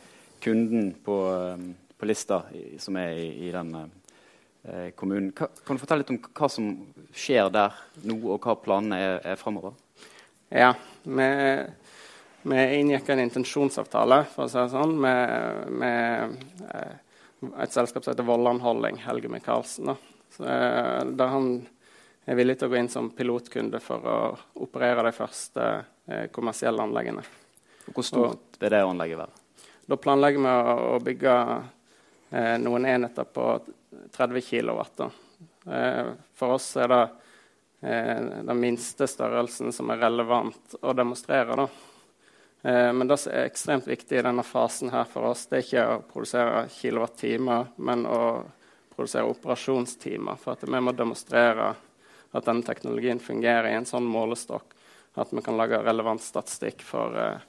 kunden 0.41 0.95
på, 1.05 1.17
um, 1.29 1.67
på 1.97 2.09
lista 2.09 2.47
i, 2.57 2.79
som 2.81 2.97
er 2.97 3.13
i, 3.13 3.27
i 3.45 3.51
den 3.53 3.75
kommunen. 4.97 5.31
Hva, 5.37 5.47
kan 5.65 5.77
du 5.77 5.81
fortelle 5.81 6.03
litt 6.03 6.11
om 6.13 6.19
hva 6.37 6.49
som 6.49 6.67
skjer 7.17 7.47
der 7.53 7.77
nå, 8.05 8.17
og 8.29 8.43
hva 8.45 8.53
planene 8.61 8.99
er, 9.01 9.15
er 9.33 9.39
framover? 9.41 9.73
Ja, 10.53 10.74
vi, 11.03 11.63
vi 12.41 12.79
inngikk 12.79 13.10
en 13.10 13.22
intensjonsavtale 13.24 14.25
for 14.34 14.43
å 14.43 14.51
si 14.51 14.58
det 14.60 14.72
sånn, 14.74 14.98
med, 15.00 15.70
med 15.79 16.41
eh, 16.67 16.98
et 17.63 17.72
selskap 17.72 18.03
som 18.03 18.12
heter 18.12 18.27
Vollan 18.27 18.60
Holding, 18.60 18.98
Helge 19.00 19.31
Michaelsen. 19.31 19.93
Så, 20.36 20.43
eh, 20.43 21.05
der 21.08 21.31
han 21.31 21.53
er 22.27 22.36
villig 22.36 22.58
til 22.60 22.67
å 22.67 22.74
gå 22.74 22.81
inn 22.81 22.91
som 22.91 23.08
pilotkunde 23.15 23.79
for 23.79 24.03
å 24.03 24.17
operere 24.67 25.08
de 25.08 25.13
første 25.15 25.70
eh, 26.12 26.27
kommersielle 26.36 26.84
anleggene. 26.84 27.24
Hvor 27.88 28.03
stort 28.03 28.60
vil 28.60 28.75
det 28.75 28.84
anlegget 28.84 29.24
være? 29.24 29.63
Da 29.88 30.01
planlegger 30.03 30.43
vi 30.43 30.58
å, 30.84 31.00
bygge 31.08 31.38
eh, 31.48 32.58
noen 32.60 32.91
enheter 32.91 33.31
på 33.39 33.48
30 34.20 34.50
kW. 34.51 34.84
Eh, 35.72 36.12
for 36.36 36.60
oss 36.60 36.74
er 36.75 36.91
det 36.91 37.03
den 37.81 38.59
minste 38.61 39.07
størrelsen 39.09 39.71
som 39.73 39.89
er 39.89 40.03
relevant 40.03 40.75
å 40.85 40.93
demonstrere. 40.93 41.55
Da. 41.57 41.65
Eh, 42.61 42.93
men 42.93 43.07
det 43.07 43.17
som 43.17 43.33
er 43.33 43.47
ekstremt 43.50 43.88
viktig 43.88 44.19
i 44.19 44.25
denne 44.25 44.43
fasen 44.45 44.91
her 44.93 45.07
for 45.09 45.31
oss, 45.31 45.47
det 45.50 45.57
er 45.57 45.65
ikke 45.65 45.85
å 45.88 46.01
produsere 46.13 46.65
kilowattimer, 46.69 47.71
men 47.81 48.05
å 48.05 48.21
produsere 48.95 49.29
operasjonstimer. 49.31 50.38
For 50.41 50.53
at 50.53 50.67
vi 50.67 50.83
må 50.83 50.93
demonstrere 50.93 51.71
at 52.31 52.45
denne 52.45 52.65
teknologien 52.65 53.19
fungerer 53.19 53.71
i 53.71 53.79
en 53.79 53.89
sånn 53.89 54.05
målestokk 54.07 54.77
at 55.19 55.33
vi 55.33 55.41
kan 55.43 55.57
lage 55.59 55.81
relevant 55.83 56.23
statistikk 56.23 56.85
for 56.88 57.17
eh, 57.19 57.41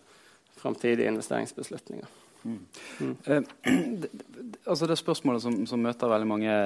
framtidige 0.58 1.12
investeringsbeslutninger. 1.12 2.08
Mm. 2.42 2.58
Mm. 2.98 3.16
Eh, 3.24 3.42
det, 4.02 4.10
altså 4.64 4.88
det 4.90 4.96
spørsmålet 4.98 5.44
som, 5.44 5.60
som, 5.68 5.82
møter 5.82 6.10
veldig 6.10 6.26
mange 6.26 6.56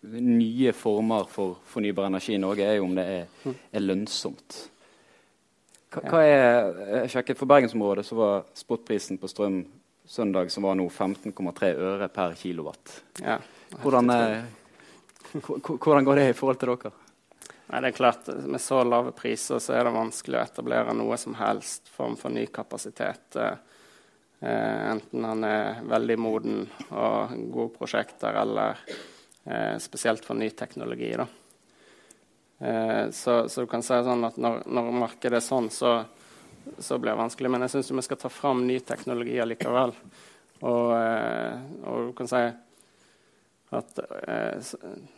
nye 0.00 0.72
former 0.76 1.24
for 1.30 1.56
fornybar 1.66 2.06
energi 2.06 2.34
i 2.34 2.40
Norge, 2.40 2.66
er 2.66 2.78
jo 2.78 2.86
om 2.86 2.94
det 2.96 3.06
er, 3.10 3.54
er 3.72 3.84
lønnsomt. 3.84 4.58
Hva, 5.92 6.02
hva, 6.10 6.20
er, 6.26 6.78
jeg 7.00 7.12
sjekket 7.14 7.38
For 7.40 7.48
bergensområdet 7.48 8.04
så 8.04 8.18
var 8.18 8.46
spotprisen 8.58 9.20
på 9.22 9.30
strøm 9.30 9.62
søndag 10.06 10.50
som 10.52 10.66
var 10.66 10.76
nå 10.78 10.86
15,3 10.88 11.72
øre 11.74 12.08
per 12.12 12.36
kilowatt. 12.38 13.00
Ja, 13.22 13.38
hvordan, 13.82 14.12
hvordan, 15.32 16.04
går 16.04 16.20
det 16.20 16.28
i 16.30 16.36
forhold 16.36 16.60
til 16.60 16.74
dere? 16.74 16.92
Nei, 17.66 17.80
det 17.82 17.88
er 17.88 17.96
klart, 17.96 18.28
Med 18.46 18.62
så 18.62 18.84
lave 18.86 19.14
priser 19.16 19.58
så 19.62 19.74
er 19.74 19.88
det 19.88 19.96
vanskelig 19.96 20.38
å 20.38 20.44
etablere 20.44 20.94
noe 20.94 21.18
som 21.18 21.34
helst 21.38 21.90
form 21.90 22.14
for 22.20 22.30
ny 22.30 22.46
kapasitet. 22.46 23.40
Eh, 23.40 24.90
enten 24.92 25.26
han 25.26 25.44
er 25.48 25.82
veldig 25.88 26.18
moden 26.20 26.62
og 26.92 27.34
gode 27.50 27.72
prosjekter, 27.80 28.38
eller 28.44 28.78
eh, 28.86 29.02
spesielt 29.78 30.24
for 30.26 30.34
ny 30.34 30.48
teknologi. 30.50 31.12
Eh, 32.58 33.10
så, 33.10 33.48
så, 33.48 33.60
du 33.60 33.66
kan 33.66 33.82
si 33.84 33.96
sånn 34.04 34.24
at 34.24 34.38
når, 34.40 34.62
når 34.66 34.92
markedet 34.96 35.40
er 35.40 35.44
sånn, 35.44 35.68
så, 35.70 35.98
så, 36.78 36.98
blir 36.98 37.12
det 37.12 37.20
vanskelig. 37.20 37.52
Men 37.52 37.66
jeg 37.66 37.76
syns 37.76 37.92
vi 37.92 38.06
skal 38.06 38.20
ta 38.20 38.32
fram 38.32 38.64
ny 38.66 38.78
teknologi 38.80 39.36
allikevel. 39.42 39.92
Og, 40.64 40.86
eh, 40.96 41.66
og, 41.84 42.08
du 42.08 42.14
kan 42.16 42.30
si 42.30 42.44
at 43.76 43.98
eh, 44.00 44.72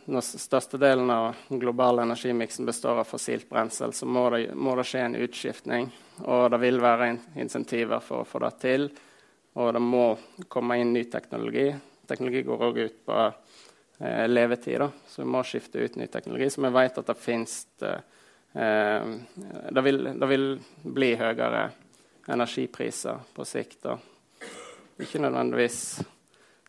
når 0.09 0.25
størstedelen 0.25 1.11
av 1.13 1.29
den 1.47 1.61
globale 1.61 2.03
energimiksen 2.03 2.67
består 2.67 2.99
av 2.99 3.07
fossilt 3.07 3.47
brensel, 3.49 3.93
så 3.93 4.09
må 4.09 4.25
det, 4.33 4.49
må 4.55 4.73
det, 4.75 4.87
skje 4.89 5.05
en 5.05 5.19
utskiftning. 5.21 5.91
Og 6.25 6.49
det 6.51 6.59
vil 6.59 6.81
være 6.83 7.13
insentiver 7.39 8.03
for 8.03 8.25
å 8.25 8.27
få 8.27 8.41
det 8.43 8.55
til. 8.65 8.89
Og 9.59 9.71
det 9.75 9.81
må 9.83 10.09
komme 10.51 10.79
inn 10.81 10.91
ny 10.93 11.05
teknologi. 11.09 11.69
Teknologi 12.09 12.43
går 12.43 12.65
òg 12.67 12.81
ut 12.83 12.99
på 13.05 13.21
eh, 13.99 14.27
levetid, 14.27 14.79
da. 14.79 14.89
så 15.07 15.21
vi 15.21 15.29
må 15.29 15.43
skifte 15.43 15.79
ut 15.79 15.95
ny 15.99 16.07
teknologi. 16.07 16.49
Så 16.49 16.63
vi 16.63 16.71
vet 16.75 16.97
at 17.01 17.11
det 17.11 17.17
fins 17.19 17.55
eh, 17.81 19.03
det, 19.69 19.81
vil, 19.85 20.03
det 20.19 20.29
vil 20.31 20.47
bli 20.83 21.13
høyere 21.19 21.69
energipriser 22.29 23.19
på 23.33 23.45
sikt. 23.45 23.83
Da. 23.83 23.97
Ikke 24.99 25.21
nødvendigvis 25.21 25.99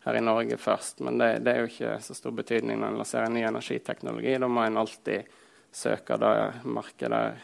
her 0.04 0.16
i 0.16 0.24
Norge 0.24 0.56
først. 0.56 1.00
Men 1.00 1.18
det, 1.18 1.30
det, 1.44 1.52
er 1.52 1.64
jo 1.64 1.70
ikke 1.70 1.94
så 2.04 2.16
stor 2.16 2.34
betydning 2.36 2.80
når 2.80 2.92
en 2.92 3.00
lanserer 3.02 3.32
ny 3.32 3.44
energiteknologi. 3.44 4.36
Da 4.40 4.48
må 4.48 4.64
en 4.64 4.80
alltid 4.80 5.38
søke 5.72 6.16
det 6.18 6.34
markedet 6.64 7.12
der 7.14 7.40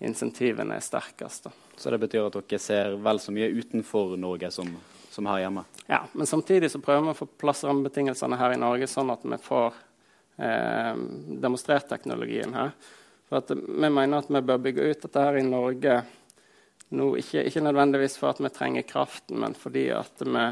insentivene 0.00 0.78
er 0.78 0.84
sterkest. 0.84 1.44
Da. 1.44 1.52
Så 1.76 1.92
det 1.92 2.00
betyr 2.00 2.26
at 2.26 2.38
dere 2.38 2.60
ser 2.62 2.96
vel 3.04 3.20
så 3.20 3.34
mye 3.36 3.50
utenfor 3.52 4.16
Norge 4.20 4.50
som, 4.54 4.70
som 5.10 5.26
her 5.26 5.42
hjemme? 5.44 5.64
Ja, 5.90 6.04
men 6.12 6.26
samtidig 6.26 6.70
så 6.70 6.80
prøver 6.82 7.08
vi 7.08 7.14
å 7.14 7.18
få 7.18 7.28
plass 7.40 7.64
rammebetingelsene 7.66 8.38
her 8.38 8.54
i 8.54 8.60
Norge, 8.60 8.88
sånn 8.90 9.10
at 9.12 9.26
vi 9.26 9.38
får 9.42 9.76
eh, 10.38 10.94
demonstrert 11.42 11.90
teknologien 11.90 12.54
her. 12.54 12.72
For 13.28 13.42
at 13.42 13.52
Vi 13.54 13.90
mener 13.90 14.22
at 14.22 14.30
vi 14.30 14.42
bør 14.42 14.62
bygge 14.62 14.88
ut 14.90 15.04
dette 15.06 15.26
her 15.26 15.38
i 15.38 15.46
Norge 15.46 16.00
nå, 16.90 17.12
ikke, 17.20 17.44
ikke 17.46 17.62
nødvendigvis 17.62 18.16
for 18.18 18.32
at 18.32 18.40
vi 18.42 18.50
trenger 18.50 18.86
kraften, 18.88 19.38
men 19.38 19.54
fordi 19.54 19.88
at 19.94 20.24
vi 20.26 20.48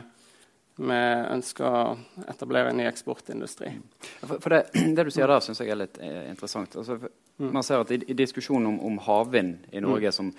vi 0.79 0.99
ønsker 1.35 1.67
å 1.67 1.97
etablere 2.31 2.71
en 2.71 2.79
ny 2.79 2.87
eksportindustri. 2.87 3.73
For, 4.21 4.39
for 4.39 4.55
det, 4.55 4.61
det, 4.95 5.09
du 5.09 5.11
sier 5.11 5.27
der, 5.27 5.43
syns 5.43 5.63
jeg 5.63 5.75
er 5.75 5.81
litt 5.81 5.99
eh, 5.99 6.29
interessant. 6.31 6.77
Altså, 6.79 7.01
mm. 7.03 7.49
Man 7.51 7.67
ser 7.67 7.83
at 7.83 7.91
i, 7.95 7.99
i 8.07 8.17
diskusjonen 8.19 8.71
om, 8.71 8.79
om 8.87 9.01
havvind 9.03 9.67
i 9.75 9.83
Norge, 9.83 10.13
mm. 10.13 10.15
som, 10.15 10.31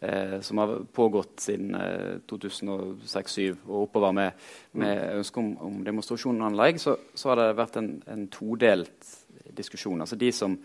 eh, 0.00 0.38
som, 0.40 0.60
har 0.62 0.74
pågått 0.92 1.44
siden 1.46 1.74
eh, 1.74 2.20
2006-2007 2.30 3.66
og 3.68 3.76
oppover 3.82 4.16
med, 4.16 4.46
med 4.72 4.96
mm. 4.96 5.18
ønske 5.20 5.42
om, 5.42 5.50
om 5.68 5.82
demonstrasjonsanlegg, 5.86 6.80
så, 6.80 6.96
så, 7.14 7.32
har 7.32 7.42
det 7.42 7.50
vært 7.60 7.78
en, 7.80 7.92
en 8.10 8.26
todelt 8.32 9.12
diskusjon. 9.56 10.00
Altså 10.00 10.18
de 10.20 10.32
som 10.34 10.56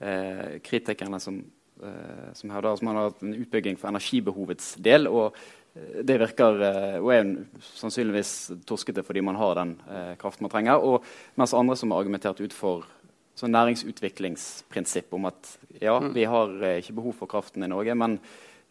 eh, 0.00 0.60
kritikerne 0.64 1.20
som, 1.22 1.42
eh, 1.82 2.30
som 2.38 2.54
hevder 2.54 2.72
at 2.72 2.86
man 2.86 3.00
har 3.00 3.12
hatt 3.12 3.26
en 3.26 3.36
utbygging 3.38 3.80
for 3.80 3.92
energibehovets 3.92 4.74
del. 4.82 5.10
og 5.10 5.36
det 5.74 6.18
virker 6.22 6.60
eh, 6.62 6.96
og 7.00 7.08
er 7.10 7.30
sannsynligvis 7.74 8.34
torskete 8.68 9.02
fordi 9.06 9.24
man 9.26 9.38
har 9.38 9.56
den 9.58 9.72
eh, 9.90 10.12
kraften 10.20 10.46
man 10.46 10.52
trenger. 10.52 10.82
Og, 10.82 11.06
mens 11.34 11.54
andre 11.56 11.76
som 11.78 11.90
har 11.90 12.04
argumentert 12.04 12.42
ut 12.44 12.54
for 12.54 12.86
sånn 13.34 13.54
næringsutviklingsprinsipp 13.54 15.14
om 15.16 15.26
at 15.32 15.56
ja, 15.80 15.98
mm. 15.98 16.12
vi 16.14 16.26
har 16.30 16.54
eh, 16.62 16.78
ikke 16.82 16.94
behov 17.00 17.16
for 17.18 17.30
kraften 17.30 17.66
i 17.66 17.70
Norge, 17.70 17.96
men 17.98 18.20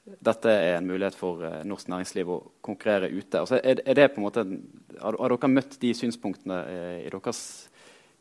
dette 0.03 0.51
er 0.51 0.77
en 0.77 0.87
mulighet 0.87 1.15
for 1.15 1.43
eh, 1.47 1.61
norsk 1.67 1.87
næringsliv 1.91 2.31
å 2.31 2.39
konkurrere 2.65 3.11
ute. 3.11 3.39
Altså, 3.39 3.59
er, 3.63 3.79
er, 3.85 3.95
det 3.95 4.09
på 4.11 4.19
en 4.19 4.27
måte, 4.27 4.43
har, 4.99 5.15
har 5.19 5.35
dere 5.35 5.51
møtt 5.51 5.77
de 5.81 5.93
synspunktene 5.95 6.59
eh, 6.67 6.97
i 7.05 7.11
deres 7.13 7.43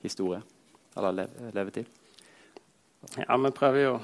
historie 0.05 0.43
eller 0.97 1.17
le, 1.17 1.29
levetid? 1.57 1.89
Ja, 3.17 3.35
vi 3.35 3.51
prøver 3.57 3.83
jo 3.83 3.95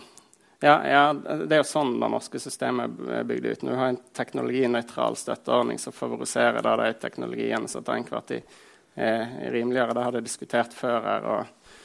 ja, 0.58 0.73
ja, 0.82 1.02
det 1.14 1.54
er 1.54 1.61
jo 1.61 1.66
sånn 1.70 2.00
det 2.00 2.06
norske 2.11 2.40
systemet 2.42 2.97
er 3.14 3.26
bygd 3.28 3.44
ut. 3.47 3.61
Når 3.62 3.70
vi 3.70 3.78
har 3.78 3.92
en 3.92 4.00
teknologinøytral 4.18 5.14
støtteordning 5.14 5.78
som 5.78 5.94
favoriserer 5.94 6.64
da 6.66 6.73
de 6.80 6.88
teknologiene 6.99 7.70
som 7.70 7.85
til 7.87 8.00
enhver 8.00 8.25
tid 8.26 8.56
er 8.99 9.52
rimeligere. 9.54 9.94
Det 9.94 10.06
har 10.08 10.18
jeg 10.18 10.26
diskutert 10.26 10.75
før 10.75 11.06
her, 11.06 11.28
og, 11.30 11.76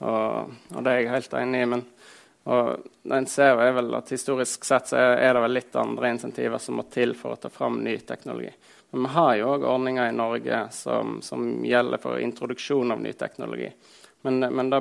og, 0.00 0.54
og, 0.72 0.78
det 0.80 0.94
er 0.94 1.02
jeg 1.02 1.12
helt 1.12 1.36
enig 1.42 1.60
i. 1.60 1.68
Men 1.74 1.84
en 2.44 3.26
ser 3.26 3.60
er 3.62 3.72
vel 3.76 3.94
at 3.94 4.10
historisk 4.10 4.64
sett 4.66 4.90
så 4.90 4.98
er 4.98 5.34
det 5.34 5.42
vel 5.44 5.54
litt 5.54 5.76
andre 5.78 6.10
insentiver 6.10 6.58
som 6.58 6.80
må 6.80 6.86
til 6.90 7.14
for 7.14 7.36
å 7.36 7.40
ta 7.42 7.50
fram 7.52 7.78
ny 7.84 7.96
teknologi. 8.02 8.50
Men 8.90 9.06
vi 9.06 9.12
har 9.14 9.36
jo 9.38 9.50
òg 9.54 9.64
ordninger 9.64 10.10
i 10.10 10.16
Norge 10.16 10.58
som, 10.74 11.20
som, 11.22 11.64
gjelder 11.64 12.02
for 12.02 12.18
introduksjon 12.20 12.92
av 12.92 13.00
ny 13.00 13.12
teknologi. 13.16 13.70
Men, 14.26 14.42
men 14.42 14.72
det 14.74 14.80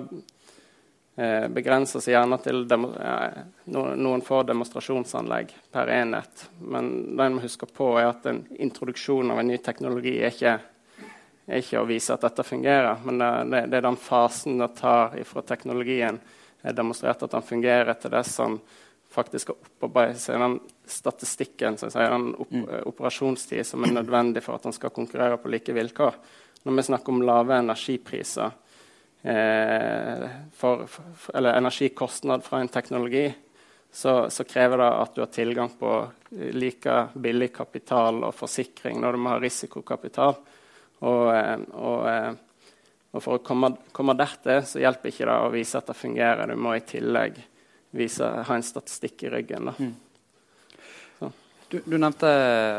eh, 1.15 1.45
begrenser 1.53 2.03
seg 2.03 2.17
gjerne 2.17 2.41
til 2.43 2.65
eh, 2.65 3.37
noen 3.69 4.25
få 4.25 4.41
demonstrasjonsanlegg 4.49 5.53
per 5.71 5.93
enhet. 5.93 6.47
Men 6.59 6.91
det 7.13 7.29
en 7.29 7.37
må 7.37 7.45
huske 7.45 7.69
på, 7.69 7.93
er 8.01 8.09
at 8.09 8.27
en 8.27 8.43
introduksjon 8.57 9.31
av 9.31 9.39
en 9.39 9.53
ny 9.53 9.61
teknologi 9.63 10.17
er 10.17 10.33
ikke, 10.33 10.57
er 11.45 11.63
ikke 11.63 11.79
å 11.79 11.87
vise 11.87 12.17
at 12.17 12.25
dette 12.25 12.43
fungerer, 12.43 12.99
men 13.05 13.21
det, 13.21 13.65
det, 13.69 13.79
er 13.79 13.87
den 13.87 14.01
fasen 14.01 14.59
det 14.59 14.73
tar 14.81 15.13
fra 15.29 15.45
teknologien 15.45 16.19
demonstrert 16.77 17.23
at 17.25 17.33
den 17.33 17.45
fungerer, 17.45 17.93
til 17.97 18.13
det 18.13 18.23
som 18.29 18.59
faktisk 19.11 19.47
skal 19.47 19.57
opparbeide 19.59 20.19
seg 20.21 20.39
den 20.39 20.57
statistikken, 20.87 21.77
sier, 21.81 22.13
den 22.13 22.31
op 22.39 22.51
mm. 22.51 22.67
operasjonstid 22.91 23.65
som 23.67 23.83
er 23.83 23.95
nødvendig 23.97 24.43
for 24.45 24.55
at 24.55 24.67
han 24.69 24.75
skal 24.75 24.93
konkurrere 24.95 25.39
på 25.41 25.51
like 25.51 25.75
vilkår. 25.75 26.19
Når 26.63 26.77
vi 26.77 26.87
snakker 26.87 27.13
om 27.13 27.23
lave 27.25 27.57
energipriser, 27.57 28.53
eh, 29.21 30.27
for, 30.55 30.85
for, 30.87 31.35
eller 31.35 31.57
energikostnad 31.57 32.45
fra 32.45 32.61
en 32.61 32.71
teknologi, 32.71 33.25
så, 33.91 34.29
så, 34.29 34.43
krever 34.47 34.79
det 34.79 34.87
at 34.87 35.15
du 35.15 35.21
har 35.21 35.31
tilgang 35.35 35.73
på 35.79 35.95
like 36.55 36.93
billig 37.13 37.49
kapital 37.53 38.21
og 38.23 38.35
forsikring 38.35 39.01
når 39.01 39.17
du 39.17 39.19
må 39.19 39.33
ha 39.33 39.41
risikokapital. 39.41 40.37
Og, 41.01 41.25
eh, 41.35 41.57
og, 41.73 42.07
eh, 42.07 42.31
og 43.11 43.19
for 43.19 43.37
å 43.37 43.43
komme, 43.43 43.73
komme 43.91 44.15
dertil 44.15 44.61
så 44.67 44.79
hjelper 44.79 45.11
ikke 45.11 45.27
det 45.27 45.35
å 45.35 45.49
vise 45.51 45.79
at 45.79 45.89
det 45.89 45.97
fungerer. 45.99 46.47
Du 46.47 46.59
må 46.59 46.77
i 46.77 46.83
tillegg 46.87 47.41
vise, 47.91 48.27
ha 48.47 48.55
en 48.55 48.63
statistikk 48.63 49.25
i 49.27 49.33
ryggen. 49.33 49.71
Mm. 49.75 49.91
Du, 51.71 51.77
du, 51.85 51.95
nevnte 51.95 52.27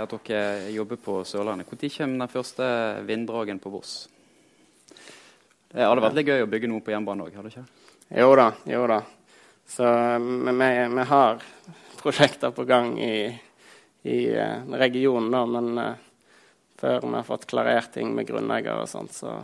at 0.03 0.15
dere 0.29 0.73
jobber 0.73 0.99
på 1.01 1.19
Sørlandet. 1.25 1.69
Når 1.69 1.93
kommer 1.97 2.25
den 2.25 2.33
første 2.33 2.67
vinddragen 3.09 3.61
på 3.61 3.73
Voss? 3.73 3.95
Det 5.73 5.81
hadde 5.81 6.05
vært 6.05 6.19
litt 6.19 6.29
gøy 6.29 6.45
å 6.45 6.51
bygge 6.53 6.69
noe 6.69 6.85
på 6.85 6.93
jernbanen 6.93 7.25
òg, 7.25 7.37
hadde 7.37 7.49
det 7.49 7.55
ikke? 7.55 7.87
Jo 8.21 8.35
da. 8.37 8.51
Jo 8.69 8.83
da. 8.91 8.99
Så 9.73 9.89
vi, 10.19 10.69
vi 10.97 11.07
har 11.09 11.47
prosjekter 12.03 12.53
på 12.53 12.67
gang 12.69 12.93
i, 13.01 13.33
i 14.05 14.19
uh, 14.37 14.69
regionen, 14.77 15.31
da, 15.33 15.47
men 15.49 15.81
uh, 15.81 15.95
før 16.77 17.01
vi 17.07 17.15
har 17.15 17.25
fått 17.25 17.49
klarert 17.49 17.93
ting 17.95 18.13
med 18.13 18.29
grunneiere 18.29 18.83
og 18.83 18.91
sånt, 18.93 19.17
så 19.17 19.39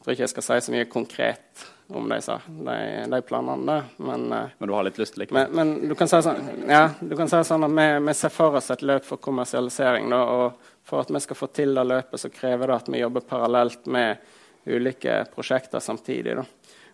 jeg 0.00 0.04
tror 0.04 0.14
ikke 0.14 0.22
jeg 0.24 0.32
skal 0.32 0.44
si 0.46 0.56
så 0.64 0.72
mye 0.72 0.84
konkret 0.88 1.62
om 1.92 2.06
de, 2.08 2.16
de, 2.64 2.76
de 3.12 3.18
planene. 3.28 3.74
Men, 4.00 4.22
uh, 4.32 4.46
men, 4.56 4.70
du 4.70 4.72
har 4.72 4.86
litt 4.86 4.96
lyst 4.96 5.18
likevel? 5.20 5.50
Men, 5.52 5.74
men, 5.74 5.90
du 5.90 5.94
kan 5.98 6.08
si 6.08 6.22
sånn, 6.24 6.38
ja, 6.70 6.86
du 7.04 7.12
kan 7.18 7.28
si 7.28 7.40
sånn 7.44 7.66
at 7.66 7.74
vi, 7.76 7.84
vi, 8.06 8.14
ser 8.16 8.32
for 8.32 8.56
oss 8.56 8.72
et 8.72 8.80
løp 8.80 9.04
for 9.04 9.20
kommersialisering. 9.20 10.08
Da, 10.08 10.22
og 10.24 10.72
for 10.88 11.04
at 11.04 11.12
vi 11.12 11.20
skal 11.20 11.36
få 11.36 11.50
til 11.52 11.76
det 11.76 11.84
løpet, 11.84 12.16
så 12.22 12.32
krever 12.32 12.72
det 12.72 12.78
at 12.78 12.88
vi 12.88 13.02
jobber 13.02 13.26
parallelt 13.28 13.84
med 13.92 14.24
ulike 14.72 15.18
prosjekter 15.34 15.84
samtidig. 15.84 16.38
Da. 16.40 16.46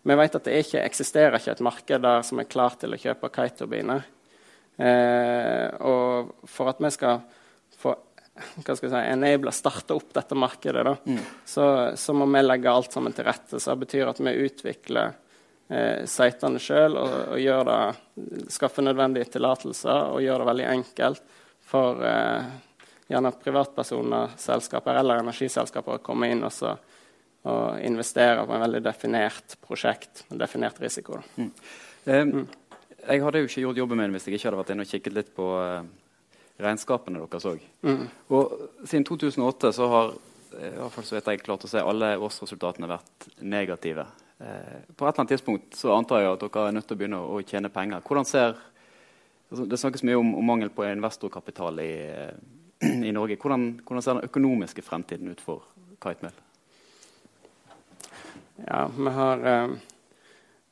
Vi 0.02 0.18
vet 0.18 0.40
at 0.40 0.50
det 0.50 0.58
ikke 0.64 0.82
eksisterer 0.82 1.38
ikke 1.38 1.54
et 1.54 1.64
marked 1.70 2.06
der 2.08 2.26
som 2.26 2.42
er 2.42 2.50
klar 2.50 2.74
til 2.80 2.90
å 2.90 3.00
kjøpe 3.06 3.30
kiteturbiner. 3.38 4.02
Eh, 4.82 5.78
og 5.78 6.34
for 6.50 6.74
at 6.74 6.82
vi 6.82 6.90
skal 6.98 7.22
hva 8.36 8.76
skal 8.76 8.90
si, 8.92 9.02
enable, 9.12 9.52
starte 9.54 9.96
opp 9.96 10.12
dette 10.16 10.38
markedet, 10.38 10.84
da, 10.86 10.96
mm. 11.04 11.22
så, 11.44 11.68
så, 11.96 12.16
må 12.16 12.28
vi 12.32 12.42
legge 12.44 12.72
alt 12.72 12.96
sammen 12.96 13.14
til 13.16 13.26
rette. 13.28 13.60
Så 13.60 13.72
det 13.72 13.86
betyr 13.86 14.10
at 14.12 14.20
vi 14.20 14.34
utvikler 14.46 15.16
eh, 15.68 16.04
sitene 16.10 16.60
sjøl 16.62 16.98
og, 17.00 17.16
og 17.36 17.70
det, 17.70 17.80
skaffer 18.52 18.86
nødvendige 18.86 19.30
tillatelser 19.36 20.12
og 20.12 20.22
gjør 20.24 20.42
det 20.42 20.50
veldig 20.52 20.68
enkelt 20.74 21.40
for 21.66 22.04
eh, 22.06 22.52
gjerne 23.10 23.32
privatpersoner, 23.42 24.36
selskaper 24.40 24.98
eller 25.00 25.22
energiselskaper 25.22 25.98
å 25.98 26.04
komme 26.04 26.30
inn 26.32 26.46
og 26.46 26.54
så 26.54 26.76
og 27.46 27.80
investere 27.86 28.42
på 28.42 28.54
en 28.56 28.62
veldig 28.64 28.80
definert 28.82 29.54
prosjekt, 29.62 30.24
en 30.30 30.40
definert 30.40 30.80
risiko. 30.82 31.20
Mm. 31.38 31.52
Um, 32.06 32.32
jeg 33.06 33.22
hadde 33.22 33.42
jo 33.42 33.46
ikke 33.50 33.62
gjort 33.62 33.80
jobben 33.82 34.00
min 34.00 34.14
hvis 34.14 34.26
jeg 34.26 34.38
ikke 34.38 34.48
hadde 34.48 34.60
vært 34.60 34.72
inne 34.74 34.86
og 34.86 34.90
kikket 34.90 35.14
litt 35.14 35.30
på 35.36 35.46
uh, 35.54 35.84
regnskapene 36.62 37.20
deres 37.20 37.48
òg. 37.48 37.64
Mm. 37.86 38.06
Og 38.32 38.54
siden 38.84 39.04
2008 39.08 39.72
så 39.76 39.88
har 39.92 40.14
i 40.56 40.70
hvert 40.72 40.94
fall 40.94 41.04
så 41.04 41.16
vet 41.18 41.26
jeg 41.28 41.42
klart 41.44 41.66
å 41.66 41.70
se 41.70 41.82
alle 41.82 42.14
årsresultatene 42.22 42.88
vært 42.88 43.26
negative. 43.44 44.06
Eh, 44.38 44.80
på 44.92 45.06
et 45.06 45.08
eller 45.08 45.22
annet 45.22 45.32
tidspunkt 45.32 45.76
så 45.76 45.94
antar 45.96 46.22
jeg 46.22 46.34
at 46.34 46.42
dere 46.44 46.64
er 46.68 46.76
nødt 46.76 46.88
til 46.88 46.96
å 46.96 47.00
begynne 47.00 47.20
å, 47.20 47.40
tjene 47.44 47.72
penger. 47.72 48.04
Hvordan 48.04 48.28
ser, 48.28 48.56
altså 49.50 49.66
Det 49.66 49.80
snakkes 49.80 50.04
mye 50.04 50.18
om, 50.20 50.34
om 50.36 50.50
mangel 50.52 50.72
på 50.72 50.84
investorkapital 50.88 51.80
i, 51.80 51.92
uh, 52.12 52.96
i 53.08 53.12
Norge. 53.16 53.38
Hvordan, 53.40 53.68
hvordan, 53.86 54.04
ser 54.04 54.18
den 54.18 54.28
økonomiske 54.30 54.84
fremtiden 54.84 55.32
ut 55.32 55.40
for 55.40 55.64
Kitemail? 56.04 56.36
Ja, 58.66 58.86
vi 58.88 59.12
har, 59.12 59.44
eh, 59.44 59.76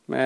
vi, 0.06 0.16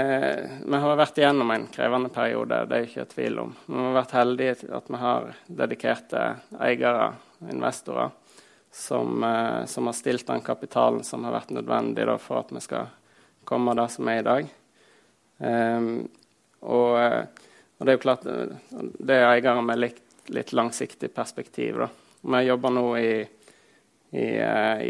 vi, 0.65 0.77
har 0.77 0.97
vært 0.99 1.19
igjennom 1.21 1.51
en 1.55 1.67
krevende 1.71 2.11
periode, 2.11 2.65
det 2.67 2.79
er 2.79 2.87
ikke 2.89 3.05
tvil 3.13 3.39
om. 3.45 3.53
Vi 3.67 3.79
har 3.79 3.95
vært 3.95 4.15
heldige 4.17 4.57
at 4.75 4.89
vi 4.91 4.99
har 5.03 5.29
dedikerte 5.61 6.25
eiere, 6.59 7.13
investorer, 7.47 8.11
som, 8.75 9.23
eh, 9.25 9.65
som, 9.71 9.87
har 9.87 9.97
stilt 9.97 10.27
den 10.27 10.43
kapitalen 10.43 11.05
som 11.07 11.25
har 11.25 11.37
vært 11.37 11.55
nødvendig 11.55 12.09
da, 12.11 12.19
for 12.19 12.43
at 12.43 12.51
vi 12.55 12.65
skal 12.65 12.91
komme 13.49 13.77
der 13.79 13.95
som 13.95 14.11
er 14.11 14.19
i 14.19 14.27
dag. 14.27 14.51
Um, 15.39 15.89
og, 16.67 16.99
og, 16.99 17.87
det 17.87 17.93
er 17.93 17.95
jo 17.95 18.03
klart 18.03 18.27
det 18.27 19.15
er 19.15 19.29
eiere 19.31 19.63
med 19.63 19.79
litt, 19.79 20.03
litt 20.35 20.51
langsiktig 20.53 21.13
perspektiv. 21.15 21.79
Da. 21.79 21.89
Vi 22.35 22.45
jobber 22.49 22.75
nå 22.75 22.87
i, 22.99 23.13
i, 24.11 24.29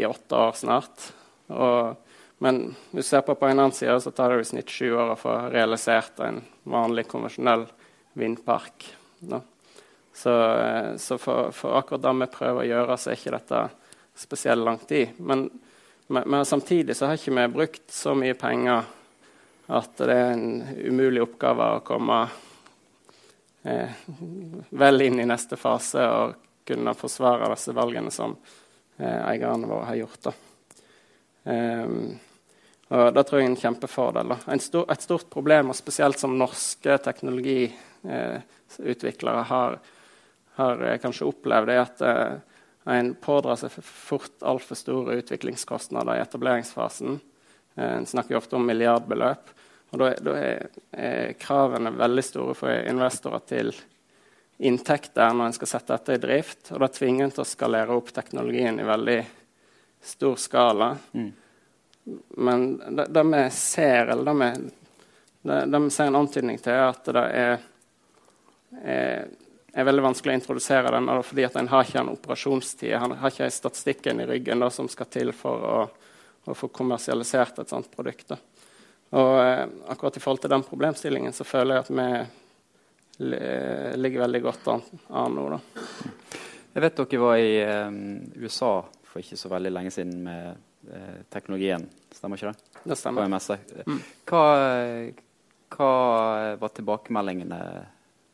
i 0.01 0.05
åtte 0.09 0.43
år 0.49 0.57
snart. 0.57 1.11
Og, 1.53 2.08
men 2.39 2.75
hvis 2.91 3.05
du 3.05 3.09
ser 3.09 3.23
på 3.27 3.35
på 3.35 3.47
en 3.47 3.57
annen 3.59 3.75
side, 3.75 3.97
så 4.01 4.11
tar 4.15 4.31
det 4.31 4.45
i 4.45 4.47
snitt 4.47 4.71
sju 4.71 4.93
år 4.93 5.13
å 5.13 5.19
få 5.19 5.35
realisert 5.51 6.21
en 6.23 6.39
vanlig, 6.63 7.03
konvensjonell 7.11 7.65
vindpark. 8.15 8.85
Da. 9.19 9.41
Så, 10.13 10.31
så 10.97 11.17
for, 11.19 11.51
for, 11.51 11.75
akkurat 11.79 12.05
det 12.05 12.13
vi 12.21 12.27
prøver 12.31 12.61
å 12.63 12.69
gjøre, 12.69 12.95
så 12.95 13.11
er 13.11 13.19
ikke 13.19 13.33
dette 13.35 13.63
spesielt 14.19 14.63
lang 14.63 14.79
tid. 14.87 15.19
Men, 15.19 15.49
men, 16.07 16.23
men, 16.25 16.45
samtidig 16.47 16.95
så 16.95 17.09
har 17.09 17.19
ikke 17.19 17.35
vi 17.35 17.45
brukt 17.57 17.91
så 17.91 18.15
mye 18.15 18.37
penger 18.39 18.87
at 19.69 19.99
det 19.99 20.15
er 20.15 20.31
en 20.33 20.47
umulig 20.79 21.21
oppgave 21.27 21.67
å 21.75 21.83
komme 21.85 22.21
eh, 23.67 23.99
vel 24.69 25.05
inn 25.05 25.19
i 25.19 25.27
neste 25.27 25.59
fase 25.59 26.07
og 26.07 26.39
kunne 26.67 26.95
forsvare 26.97 27.51
disse 27.51 27.75
valgene 27.75 28.15
som 28.15 28.33
eh, 28.97 29.19
eierne 29.27 29.67
våre 29.69 29.91
har 29.91 29.99
gjort. 29.99 30.31
Um, 31.43 32.17
og 32.89 33.13
Det 33.13 33.23
tror 33.23 33.39
jeg 33.39 33.45
er 33.45 33.49
en 33.51 33.63
kjempefordel. 33.63 34.31
Stor, 34.63 34.85
et 34.89 35.01
stort 35.05 35.27
problem, 35.29 35.69
og 35.69 35.75
spesielt 35.77 36.17
som 36.17 36.37
norske 36.37 36.97
teknologiutviklere 37.05 39.43
har, 39.51 39.71
har 40.57 40.75
eh, 40.87 41.01
kanskje 41.01 41.29
opplevd, 41.29 41.69
er 41.69 41.81
at 41.83 42.01
eh, 42.01 42.33
en 42.89 43.15
pådrar 43.21 43.55
seg 43.61 43.69
fort 43.85 44.41
altfor 44.41 44.75
store 44.79 45.17
utviklingskostnader 45.21 46.13
i 46.17 46.23
etableringsfasen. 46.23 47.19
Eh, 47.75 47.93
en 47.99 48.09
snakker 48.09 48.39
ofte 48.39 48.55
om 48.57 48.65
milliardbeløp. 48.65 49.43
Og 49.91 49.95
da, 50.01 50.05
da 50.25 50.31
er, 50.37 50.59
er, 50.89 51.33
kravene 51.37 51.91
veldig 51.97 52.23
store 52.25 52.53
for 52.57 52.69
investorer 52.73 53.41
til 53.49 53.69
inntekter 54.59 55.33
når 55.33 55.45
en 55.49 55.55
skal 55.55 55.71
sette 55.71 55.93
dette 55.93 56.13
i 56.17 56.23
drift. 56.25 56.71
Og 56.73 56.79
da 56.81 56.87
tvinger 56.93 57.23
en 57.27 57.33
til 57.37 57.45
å 57.45 57.53
skalere 57.53 57.95
opp 57.95 58.09
teknologien 58.17 58.75
i 58.81 58.89
veldig 58.89 59.21
stor 60.09 60.35
skala. 60.41 60.89
Mm. 61.13 61.31
Men 62.37 62.81
det, 62.95 63.23
vi 63.23 63.43
ser, 63.51 64.07
eller 64.07 64.25
det 64.25 64.33
vi, 64.39 64.69
det, 65.41 65.79
vi 65.79 65.89
ser 65.89 66.09
en 66.09 66.15
antydning 66.15 66.57
til, 66.57 66.73
er 66.73 66.89
at 66.89 67.09
det 67.13 67.23
er, 67.23 67.63
er, 68.83 69.29
er 69.73 69.87
veldig 69.87 70.05
vanskelig 70.09 70.35
å 70.35 70.39
introdusere 70.39 70.93
den 70.95 71.09
fordi 71.23 71.45
at 71.47 71.57
en 71.59 71.71
har 71.71 71.87
ikke 71.87 72.03
en 72.03 72.13
operasjonstid. 72.13 72.93
En 72.97 73.17
har 73.21 73.33
ikke 73.33 73.49
statistikken 73.53 74.21
i 74.23 74.27
ryggen 74.29 74.65
da, 74.65 74.71
som 74.73 74.89
skal 74.91 75.09
til 75.11 75.33
for 75.37 75.65
å, 75.65 75.79
å, 76.45 76.57
få 76.57 76.71
kommersialisert 76.73 77.63
et 77.63 77.71
sånt 77.71 77.91
produkt. 77.95 78.33
Da. 78.33 78.39
Og 79.19 79.33
eh, 79.43 79.65
akkurat 79.93 80.17
i 80.17 80.23
forhold 80.23 80.43
til 80.43 80.53
den 80.53 80.67
problemstillingen 80.67 81.33
så 81.33 81.47
føler 81.47 81.79
jeg 81.79 81.87
at 81.87 81.95
vi 81.97 82.11
ligger 83.99 84.21
veldig 84.21 84.41
godt 84.45 84.67
an, 84.71 84.83
an 85.19 85.33
nå. 85.35 85.49
Da. 85.51 85.59
Jeg 86.73 86.83
vet 86.85 86.99
dere 87.01 87.19
var 87.23 87.41
i 87.41 87.53
eh, 87.63 87.99
USA 88.39 88.73
for 89.09 89.23
ikke 89.23 89.39
så 89.39 89.49
veldig 89.51 89.71
lenge 89.73 89.91
siden 89.93 90.21
med 90.23 90.65
teknologien 91.29 91.85
Stemmer 92.15 92.39
ikke 92.39 92.51
det? 92.51 92.81
Det 92.89 92.95
stemmer. 92.97 93.27
Mm. 93.85 93.99
Hva, 94.29 94.43
hva, 95.75 95.89
var 96.57 96.71
tilbakemeldingene 96.73 97.59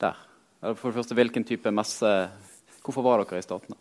der? 0.02 0.22
For 0.62 0.90
det 0.90 0.96
første, 1.02 1.18
hvilken 1.18 1.46
type 1.46 1.74
messe 1.76 2.12
Hvorfor 2.86 3.04
var 3.04 3.24
dere 3.24 3.42
i 3.42 3.46
Statene? 3.46 3.76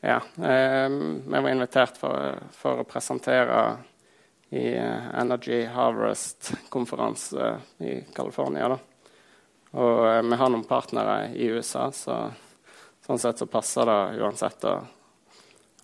Ja, 0.00 0.20
eh, 0.36 0.88
vi 0.88 1.40
var 1.40 1.48
invitert 1.50 1.96
for, 1.98 2.36
for, 2.54 2.82
å 2.82 2.86
presentere 2.86 3.62
i 4.54 4.76
Energy 4.76 5.64
Harvest-konferanse 5.72 7.48
i 7.82 7.96
California. 8.14 8.68
Da. 8.68 8.78
Og 9.80 10.04
eh, 10.06 10.20
vi 10.22 10.38
har 10.38 10.52
noen 10.52 10.68
partnere 10.68 11.32
i 11.34 11.48
USA, 11.50 11.88
så 11.90 12.20
sånn 13.08 13.18
sett 13.18 13.42
så 13.42 13.48
passer 13.50 13.90
det 13.90 14.22
uansett 14.22 14.68
å, 14.68 14.76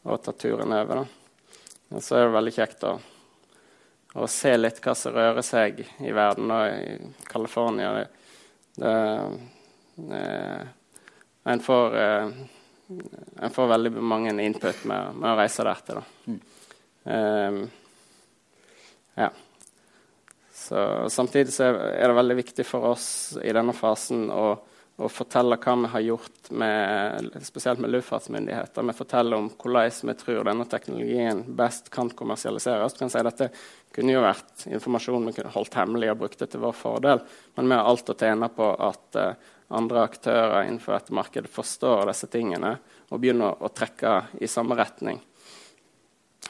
å 0.04 0.16
ta 0.20 0.32
turen 0.32 0.72
over. 0.72 1.02
da. 1.02 1.04
Og 1.94 2.02
så 2.02 2.18
er 2.18 2.26
det 2.26 2.36
veldig 2.36 2.54
kjekt 2.54 2.84
å, 2.88 2.94
å, 4.14 4.26
se 4.30 4.54
litt 4.56 4.80
hva 4.84 4.94
som 4.98 5.14
rører 5.14 5.44
seg 5.46 5.84
i 5.84 6.12
verden. 6.14 6.50
Og 6.50 6.64
i 6.72 7.28
California 7.30 7.92
det, 7.96 8.04
det, 8.76 8.96
en, 11.44 11.64
får, 11.64 11.96
eh, 12.00 12.28
en 13.46 13.56
får 13.56 13.72
veldig 13.76 13.94
mange 14.00 14.34
input 14.44 14.84
med, 14.90 15.16
med 15.16 15.32
å 15.32 15.38
reise 15.40 15.66
der 15.66 15.82
til. 15.88 16.04
Mm. 16.26 16.42
Um, 17.04 17.58
ja. 19.20 19.30
Så, 20.54 21.10
samtidig 21.12 21.52
så 21.52 21.66
er 21.74 22.08
det 22.08 22.16
veldig 22.16 22.38
viktig 22.40 22.64
for 22.66 22.94
oss 22.94 23.08
i 23.42 23.52
denne 23.52 23.74
fasen 23.76 24.30
å 24.32 24.46
og 24.94 25.10
fortelle 25.10 25.56
hva 25.58 25.72
vi 25.80 25.88
har 25.90 26.02
gjort, 26.06 26.50
med, 26.54 27.30
spesielt 27.42 27.80
med 27.82 27.90
luftfartsmyndigheter. 27.90 28.82
Vi 28.86 28.94
forteller 28.94 29.40
om 29.40 29.48
hvordan 29.50 30.10
vi 30.10 30.14
tror 30.20 30.44
denne 30.46 30.66
teknologien 30.70 31.40
best 31.58 31.90
kan 31.90 32.12
kommersialiseres. 32.14 32.94
Kan 32.98 33.10
si 33.10 33.22
dette 33.26 33.48
kunne 33.94 34.14
jo 34.14 34.22
vært 34.22 34.68
informasjon 34.70 35.26
vi 35.26 35.34
kunne 35.34 35.54
holdt 35.54 35.74
hemmelig 35.80 36.12
og 36.12 36.20
brukt 36.22 36.38
det 36.38 36.52
til 36.52 36.62
vår 36.62 36.76
fordel, 36.78 37.24
men 37.56 37.70
vi 37.70 37.78
har 37.78 37.90
alt 37.90 38.12
å 38.12 38.16
tjene 38.18 38.48
på 38.54 38.68
at 38.86 39.18
uh, 39.18 39.50
andre 39.74 40.04
aktører 40.06 40.68
innenfor 40.68 40.94
dette 40.94 41.16
markedet 41.16 41.50
forstår 41.50 42.06
disse 42.12 42.30
tingene 42.30 42.76
og 43.10 43.22
begynner 43.22 43.64
å 43.64 43.72
trekke 43.74 44.14
i 44.38 44.50
samme 44.50 44.78
retning. 44.78 45.18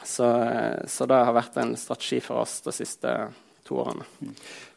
Så, 0.03 0.27
uh, 0.27 0.85
så 0.85 1.09
det 1.09 1.17
har 1.17 1.33
vært 1.33 1.57
en 1.63 1.73
strategi 1.81 2.21
for 2.21 2.43
oss 2.45 2.59
de 2.67 2.75
siste 2.77 3.09
årene 3.09 3.41
to 3.65 3.79
årene. 3.81 4.05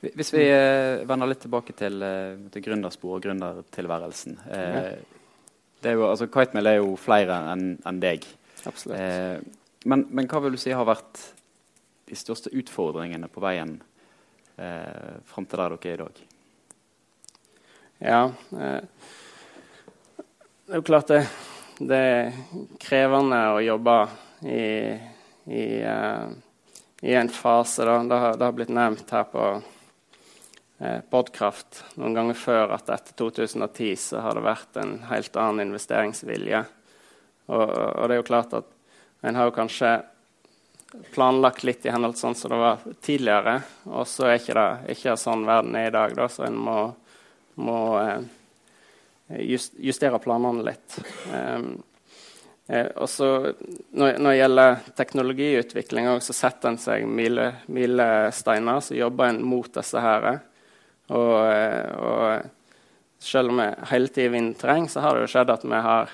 Hvis 0.01 0.33
vi 0.33 0.47
eh, 0.49 1.05
vender 1.09 1.29
litt 1.29 1.43
tilbake 1.45 1.75
til, 1.77 2.01
eh, 2.03 2.39
til 2.53 2.65
gründerspor 2.65 3.19
og 3.19 3.25
gründertilværelsen. 3.27 4.39
Eh, 4.49 4.93
det 5.83 5.93
er 5.93 5.99
jo, 5.99 6.09
altså, 6.09 6.29
Kitemail 6.33 6.71
er 6.71 6.79
jo 6.81 6.95
flere 6.99 7.37
enn 7.53 7.67
en 7.87 8.01
deg. 8.03 8.25
Absolutt. 8.67 8.97
Eh, 8.99 9.37
men, 9.89 10.07
men, 10.11 10.27
hva 10.31 10.41
vil 10.43 10.57
du 10.57 10.61
si 10.61 10.75
har 10.75 10.89
vært 10.89 11.21
de 12.09 12.17
største 12.19 12.51
utfordringene 12.57 13.29
på 13.31 13.45
veien 13.45 13.77
eh, 14.57 15.21
fram 15.29 15.47
til 15.47 15.61
der 15.61 15.77
dere 15.77 15.93
er 15.93 15.95
i 15.95 16.03
dag? 16.03 16.25
Ja 17.99 18.19
eh, 18.55 18.83
Det 20.65 20.75
er 20.75 20.81
jo 20.81 20.87
klart 20.87 21.11
det, 21.11 21.23
det 21.79 22.01
er 22.09 22.43
krevende 22.83 23.39
å 23.55 23.63
jobbe 23.65 23.97
i, 24.47 24.67
i 25.51 25.65
eh, 25.83 26.37
i 27.03 27.15
en 27.15 27.29
fase. 27.29 27.85
Da. 27.85 27.99
Det, 28.05 28.15
har, 28.15 28.37
det 28.37 28.45
har 28.45 28.57
blitt 28.57 28.73
nevnt 28.75 29.11
her 29.11 29.27
på 29.31 29.45
eh, 30.79 31.01
Podkraft 31.11 31.85
noen 32.01 32.17
ganger 32.17 32.39
før 32.39 32.75
at 32.79 32.91
etter 32.91 33.17
2010 33.19 33.95
så 34.03 34.23
har 34.25 34.39
det 34.39 34.47
vært 34.47 34.81
en 34.83 34.99
helt 35.11 35.39
annen 35.39 35.69
investeringsvilje. 35.69 36.65
Og, 37.49 37.67
og 37.67 38.09
det 38.09 38.17
er 38.17 38.23
jo 38.23 38.29
klart 38.29 38.57
at 38.59 38.75
en 39.27 39.39
har 39.39 39.49
jo 39.49 39.57
kanskje 39.57 39.97
planlagt 41.13 41.65
litt 41.69 41.85
i 41.85 41.93
henhold 41.93 42.17
til 42.17 42.29
sånn 42.29 42.39
som 42.39 42.53
det 42.55 42.61
var 42.63 42.83
tidligere. 43.05 43.59
Og 43.91 44.09
så 44.09 44.29
er 44.29 44.41
ikke 44.41 44.57
det 44.59 44.97
ikke 44.97 45.17
sånn 45.21 45.47
verden 45.49 45.77
er 45.77 45.91
i 45.91 45.95
dag, 45.95 46.15
da, 46.17 46.29
så 46.33 46.47
en 46.49 46.59
må, 46.59 46.79
må 47.61 47.79
eh, 48.01 48.23
justere 49.85 50.21
planene 50.23 50.65
litt. 50.71 50.99
Um, 51.33 51.77
Eh, 52.69 52.87
og 53.01 53.09
så 53.09 53.29
når, 53.91 54.19
når, 54.19 54.29
det 54.29 54.37
gjelder 54.37 54.79
teknologiutvikling, 54.97 56.09
så 56.21 56.37
setter 56.37 56.73
en 56.73 56.81
seg 56.81 57.07
mile, 57.09 57.51
milesteiner. 57.73 58.83
Så 58.85 58.99
jobber 58.99 59.33
en 59.33 59.43
mot 59.45 59.71
disse 59.73 60.05
her. 60.05 60.29
Og, 61.09 61.35
eh, 61.49 61.93
og 61.97 63.25
selv 63.25 63.55
om 63.55 63.63
vi 63.63 63.69
hele 63.93 64.13
tiden 64.13 64.35
vinner 64.37 64.59
terreng, 64.61 64.89
så 64.93 65.05
har 65.05 65.17
det 65.17 65.27
jo 65.27 65.33
skjedd 65.33 65.53
at 65.55 65.65
vi 65.65 65.83
har, 65.89 66.13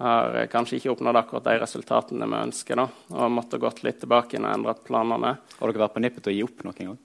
har 0.00 0.38
kanskje 0.52 0.80
ikke 0.80 0.94
oppnådd 0.94 1.20
akkurat 1.20 1.50
de 1.50 1.58
resultatene 1.62 2.30
vi 2.32 2.44
ønsker. 2.48 2.80
Da, 2.80 2.88
og 3.14 3.34
måtte 3.36 3.60
gått 3.62 3.84
litt 3.84 4.00
tilbake 4.02 4.38
inn 4.38 4.48
og 4.48 4.54
endret 4.56 4.86
planene. 4.88 5.36
Har 5.58 5.74
dere 5.74 5.84
vært 5.84 5.98
på 5.98 6.04
nippet 6.06 6.24
til 6.24 6.32
å 6.32 6.38
gi 6.38 6.46
opp 6.48 6.64
noen 6.64 6.80
gang? 6.94 7.02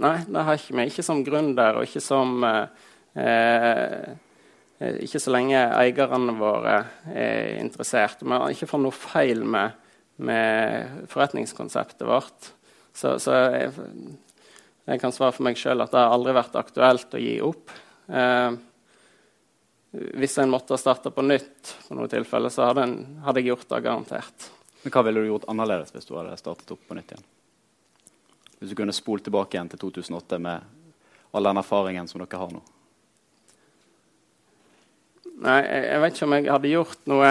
Nei, 0.00 0.16
det 0.26 0.42
har 0.46 0.58
ikke 0.58 0.76
vi. 0.80 0.88
Ikke 0.90 1.04
som 1.06 1.22
gründer 1.26 1.78
og 1.78 1.86
ikke 1.86 2.02
som 2.02 2.42
eh, 2.46 2.88
eh 3.20 3.70
Eh, 4.00 4.16
ikke 4.80 5.20
så 5.20 5.32
lenge 5.34 5.60
eierne 5.76 6.32
våre 6.38 6.78
er 7.12 7.58
interessert. 7.60 8.22
Vi 8.24 8.32
har 8.32 8.48
ikke 8.52 8.68
fått 8.70 8.84
noe 8.84 8.96
feil 8.96 9.44
med, 9.44 9.76
med 10.24 11.04
forretningskonseptet 11.12 12.06
vårt. 12.08 12.52
Så, 12.96 13.18
så 13.20 13.36
jeg, 13.52 13.74
jeg, 14.86 15.02
kan 15.02 15.12
svare 15.12 15.36
for 15.36 15.44
meg 15.46 15.60
sjøl 15.60 15.84
at 15.84 15.92
det 15.92 16.00
har 16.00 16.14
aldri 16.14 16.34
vært 16.36 16.56
aktuelt 16.62 17.12
å 17.12 17.20
gi 17.20 17.36
opp. 17.44 17.74
Eh, 18.08 18.56
hvis 19.90 20.38
en 20.38 20.50
måtte 20.50 20.78
starte 20.80 21.12
på 21.12 21.26
nytt, 21.28 21.74
på 21.88 21.98
noen 21.98 22.10
tilfeller, 22.10 22.52
så 22.52 22.70
hadde, 22.70 22.88
en, 22.88 22.96
hadde, 23.26 23.42
jeg 23.42 23.52
gjort 23.52 23.68
det 23.68 23.84
garantert. 23.84 24.50
Men 24.80 24.96
Hva 24.96 25.04
ville 25.04 25.20
du 25.20 25.28
gjort 25.28 25.48
annerledes 25.52 25.92
hvis 25.92 26.08
du 26.08 26.16
hadde 26.16 26.40
startet 26.40 26.72
opp 26.72 26.88
på 26.88 26.96
nytt 26.96 27.12
igjen? 27.12 27.30
Hvis 28.60 28.72
du 28.72 28.80
kunne 28.80 28.96
spolt 28.96 29.28
tilbake 29.28 29.56
igjen 29.56 29.68
til 29.72 29.84
2008 29.84 30.40
med 30.40 30.76
all 31.36 31.48
den 31.52 31.60
erfaringen 31.60 32.08
som 32.08 32.22
dere 32.22 32.40
har 32.40 32.52
nå? 32.54 32.64
Nei, 35.40 35.60
jeg, 35.64 35.84
jeg 35.88 36.00
vet 36.02 36.16
ikke 36.18 36.26
om 36.28 36.34
jeg 36.36 36.50
hadde 36.52 36.70
gjort 36.74 37.06
noe 37.08 37.30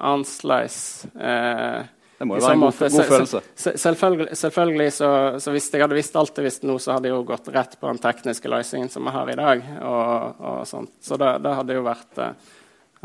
annerledes. 0.00 0.78
Eh, 1.14 1.82
Det 2.18 2.26
må 2.30 2.36
jo 2.38 2.44
være 2.46 2.54
en 2.54 2.60
god, 2.62 2.78
god 2.78 3.04
følelse. 3.10 3.42
se- 3.54 3.74
Selvfølgelig, 3.82 4.36
selvfølgelig 4.38 4.92
så, 4.92 5.10
så 5.42 5.50
hvis 5.52 5.70
jeg 5.72 5.82
hadde 5.82 5.98
visst 5.98 6.16
alt 6.16 6.36
jeg 6.38 6.46
visste 6.46 6.66
nå, 6.70 6.76
så 6.80 6.92
hadde 6.96 7.10
jeg 7.10 7.16
jo 7.16 7.22
gått 7.28 7.48
rett 7.54 7.76
på 7.80 7.90
den 7.90 7.98
tekniske 8.02 8.48
løsningen 8.52 8.90
som 8.94 9.04
vi 9.08 9.14
har 9.16 9.30
i 9.32 9.36
dag. 9.40 9.62
Og, 9.82 10.40
og 10.40 10.66
sånt. 10.70 10.92
Så 11.02 11.18
det, 11.20 11.32
det 11.44 11.54
hadde 11.58 11.76
jo 11.76 11.82
vært 11.86 12.18
eh, 12.22 12.32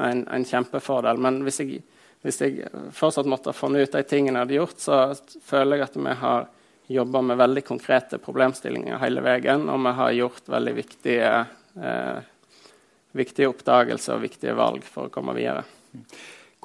en, 0.07 0.23
en 0.37 0.45
kjempefordel. 0.45 1.17
Men 1.19 1.41
hvis 1.47 1.59
jeg, 1.63 1.81
hvis 2.23 2.39
jeg 2.45 2.69
fortsatt 2.93 3.27
måtte 3.29 3.51
ha 3.51 3.57
funnet 3.57 3.87
ut 3.89 3.97
de 3.97 4.03
tingene 4.07 4.37
jeg 4.39 4.45
hadde 4.47 4.59
gjort, 4.61 4.79
så 4.79 5.01
føler 5.49 5.81
jeg 5.81 5.89
at 5.89 5.97
vi 5.97 6.15
har 6.23 6.47
jobba 6.87 7.19
med 7.33 7.35
veldig 7.41 7.65
konkrete 7.67 8.15
problemstillinger 8.23 9.01
hele 9.01 9.19
veien, 9.25 9.65
og 9.67 9.81
vi 9.83 9.91
har 9.97 10.13
gjort 10.21 10.45
veldig 10.53 10.73
viktige, 10.77 11.31
eh, 11.83 12.21
viktige 13.17 13.49
oppdagelser 13.51 14.17
og 14.17 14.25
viktige 14.25 14.55
valg 14.57 14.85
for 14.87 15.07
å 15.07 15.13
komme 15.13 15.35
videre. 15.37 15.65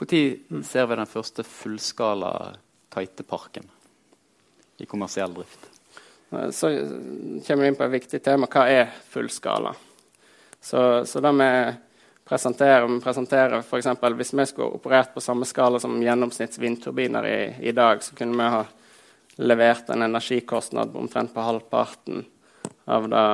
Når 0.03 0.65
ser 0.67 0.89
vi 0.89 0.99
den 0.99 1.11
første 1.11 1.45
fullskala 1.47 2.33
Teiteparken 2.93 3.69
i 4.83 4.87
kommersiell 4.87 5.33
drift? 5.35 5.69
Eh, 6.33 6.51
Så 6.51 6.71
kommer 7.47 7.63
vi 7.63 7.69
inn 7.69 7.79
på 7.79 7.85
et 7.85 7.97
viktig 7.97 8.23
tema. 8.23 8.49
Hva 8.51 8.67
er 8.69 8.93
fullskala? 9.09 9.75
Så, 10.61 11.05
så 11.07 11.21
det 11.21 11.33
vi 11.39 11.51
presenterer, 12.25 12.87
vi 12.87 13.01
presenterer 13.01 13.63
for 13.63 13.79
eksempel, 13.79 14.15
Hvis 14.15 14.35
vi 14.35 14.47
skulle 14.47 14.77
operert 14.77 15.15
på 15.15 15.21
samme 15.21 15.45
skala 15.45 15.81
som 15.81 16.03
gjennomsnitts 16.03 16.59
vindturbiner 16.59 17.27
i, 17.27 17.69
i 17.69 17.73
dag, 17.73 18.03
så 18.03 18.15
kunne 18.15 18.37
vi 18.39 18.51
ha 18.57 18.65
levert 19.37 19.89
en 19.91 20.03
energikostnad 20.03 20.97
omtrent 20.97 21.35
på 21.35 21.41
halvparten 21.41 22.25
av 22.85 23.09
det, 23.09 23.27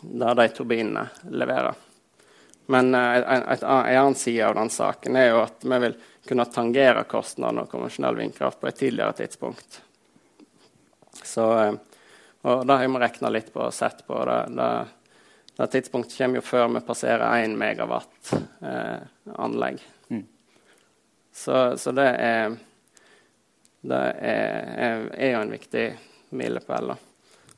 det 0.00 0.34
de 0.34 0.48
turbinene 0.48 1.08
leverer. 1.30 1.74
Men 2.72 2.94
eh, 2.94 3.16
en, 3.34 3.44
annen 3.62 4.14
side 4.14 4.46
av 4.46 4.54
den 4.56 4.70
saken 4.72 5.16
er 5.20 5.28
jo 5.28 5.42
at 5.42 5.64
vi 5.66 5.78
vil 5.84 5.96
kunne 6.28 6.46
tangere 6.48 7.04
kostnadene 7.10 7.66
av 7.66 7.70
konvensjonell 7.72 8.16
vindkraft 8.16 8.60
på 8.62 8.70
et 8.70 8.78
tidligere 8.80 9.18
tidspunkt. 9.20 9.82
Så, 11.20 11.46
eh, 11.60 11.74
og 12.48 12.66
det 12.66 12.78
har 12.80 12.88
vi 12.88 13.02
regna 13.04 13.32
litt 13.34 13.52
på 13.52 13.66
og 13.66 13.76
sett 13.76 14.00
på. 14.06 14.18
Det, 14.24 14.40
det, 14.56 14.70
det 15.58 15.70
tidspunktet 15.76 16.16
kommer 16.16 16.40
jo 16.40 16.46
før 16.48 16.68
vi 16.72 16.84
passerer 16.86 17.44
1 17.44 17.60
megawatt 17.60 18.34
eh, 18.64 19.04
anlegg. 19.36 19.84
Mm. 20.08 20.26
Så, 21.32 21.62
så 21.76 21.92
det 21.96 22.08
er 22.24 22.56
det 23.82 23.98
er, 23.98 24.66
er, 24.78 25.00
er 25.18 25.32
jo 25.32 25.38
en 25.42 25.50
viktig 25.50 25.86
milepæl. 26.38 26.94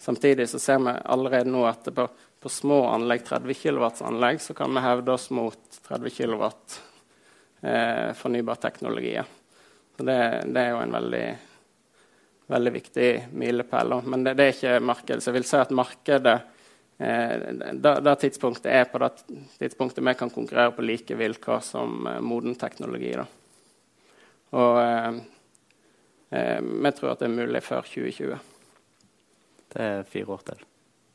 Samtidig 0.00 0.48
så 0.48 0.58
ser 0.58 0.80
vi 0.80 0.94
allerede 1.04 1.52
nå 1.52 1.66
at 1.68 1.90
på, 1.92 2.06
på 2.44 2.50
små 2.52 2.82
anlegg, 2.92 3.22
30 3.24 3.54
kW-anlegg, 3.56 4.40
så 4.40 4.52
kan 4.54 4.74
vi 4.76 4.80
hevde 4.84 5.12
oss 5.14 5.30
mot 5.32 5.78
30 5.88 6.10
kW 6.12 6.42
eh, 7.64 8.10
fornybarteknologier. 8.12 9.24
Så 9.96 10.04
det, 10.04 10.16
det 10.52 10.60
er 10.60 10.74
jo 10.74 10.82
en 10.82 10.92
veldig, 10.92 11.22
veldig 12.52 12.72
viktig 12.74 13.06
milepæl. 13.32 13.94
Men 14.04 14.26
det, 14.26 14.34
det 14.36 14.44
er 14.44 14.52
ikke 14.52 14.82
markedet. 14.84 15.24
Så 15.24 15.30
jeg 15.30 15.38
vil 15.38 15.46
si 15.48 15.56
at 15.56 15.72
markedet 15.72 16.34
eh, 16.98 17.46
det, 17.80 17.94
det 18.04 18.14
tidspunktet 18.26 18.68
er 18.76 18.84
på 18.92 19.00
det 19.00 19.10
tidspunktet 19.62 20.04
vi 20.04 20.14
kan 20.20 20.34
konkurrere 20.36 20.76
på 20.76 20.84
like 20.84 21.16
vilkår 21.16 21.64
som 21.64 22.04
eh, 22.12 22.20
moden 22.20 22.60
teknologi. 22.60 23.14
da. 23.22 23.24
Og 24.60 24.82
eh, 24.82 25.10
eh, 26.36 26.60
vi 26.60 26.94
tror 27.00 27.14
at 27.14 27.24
det 27.24 27.32
er 27.32 27.36
mulig 27.40 27.64
før 27.64 27.88
2020. 27.88 28.36
Det 29.72 29.90
er 29.90 30.06
fire 30.12 30.36
år 30.36 30.46
til. 30.52 30.64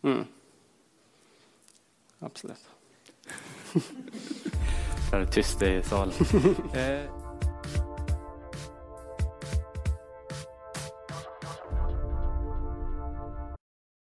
Mm. 0.10 0.28
Absolutt. 2.20 2.70
Så 3.74 5.16
er 5.16 5.20
det 5.20 5.32
tyst 5.32 5.62
i 5.62 5.82
salen. 5.84 6.14
Eh, 6.80 7.19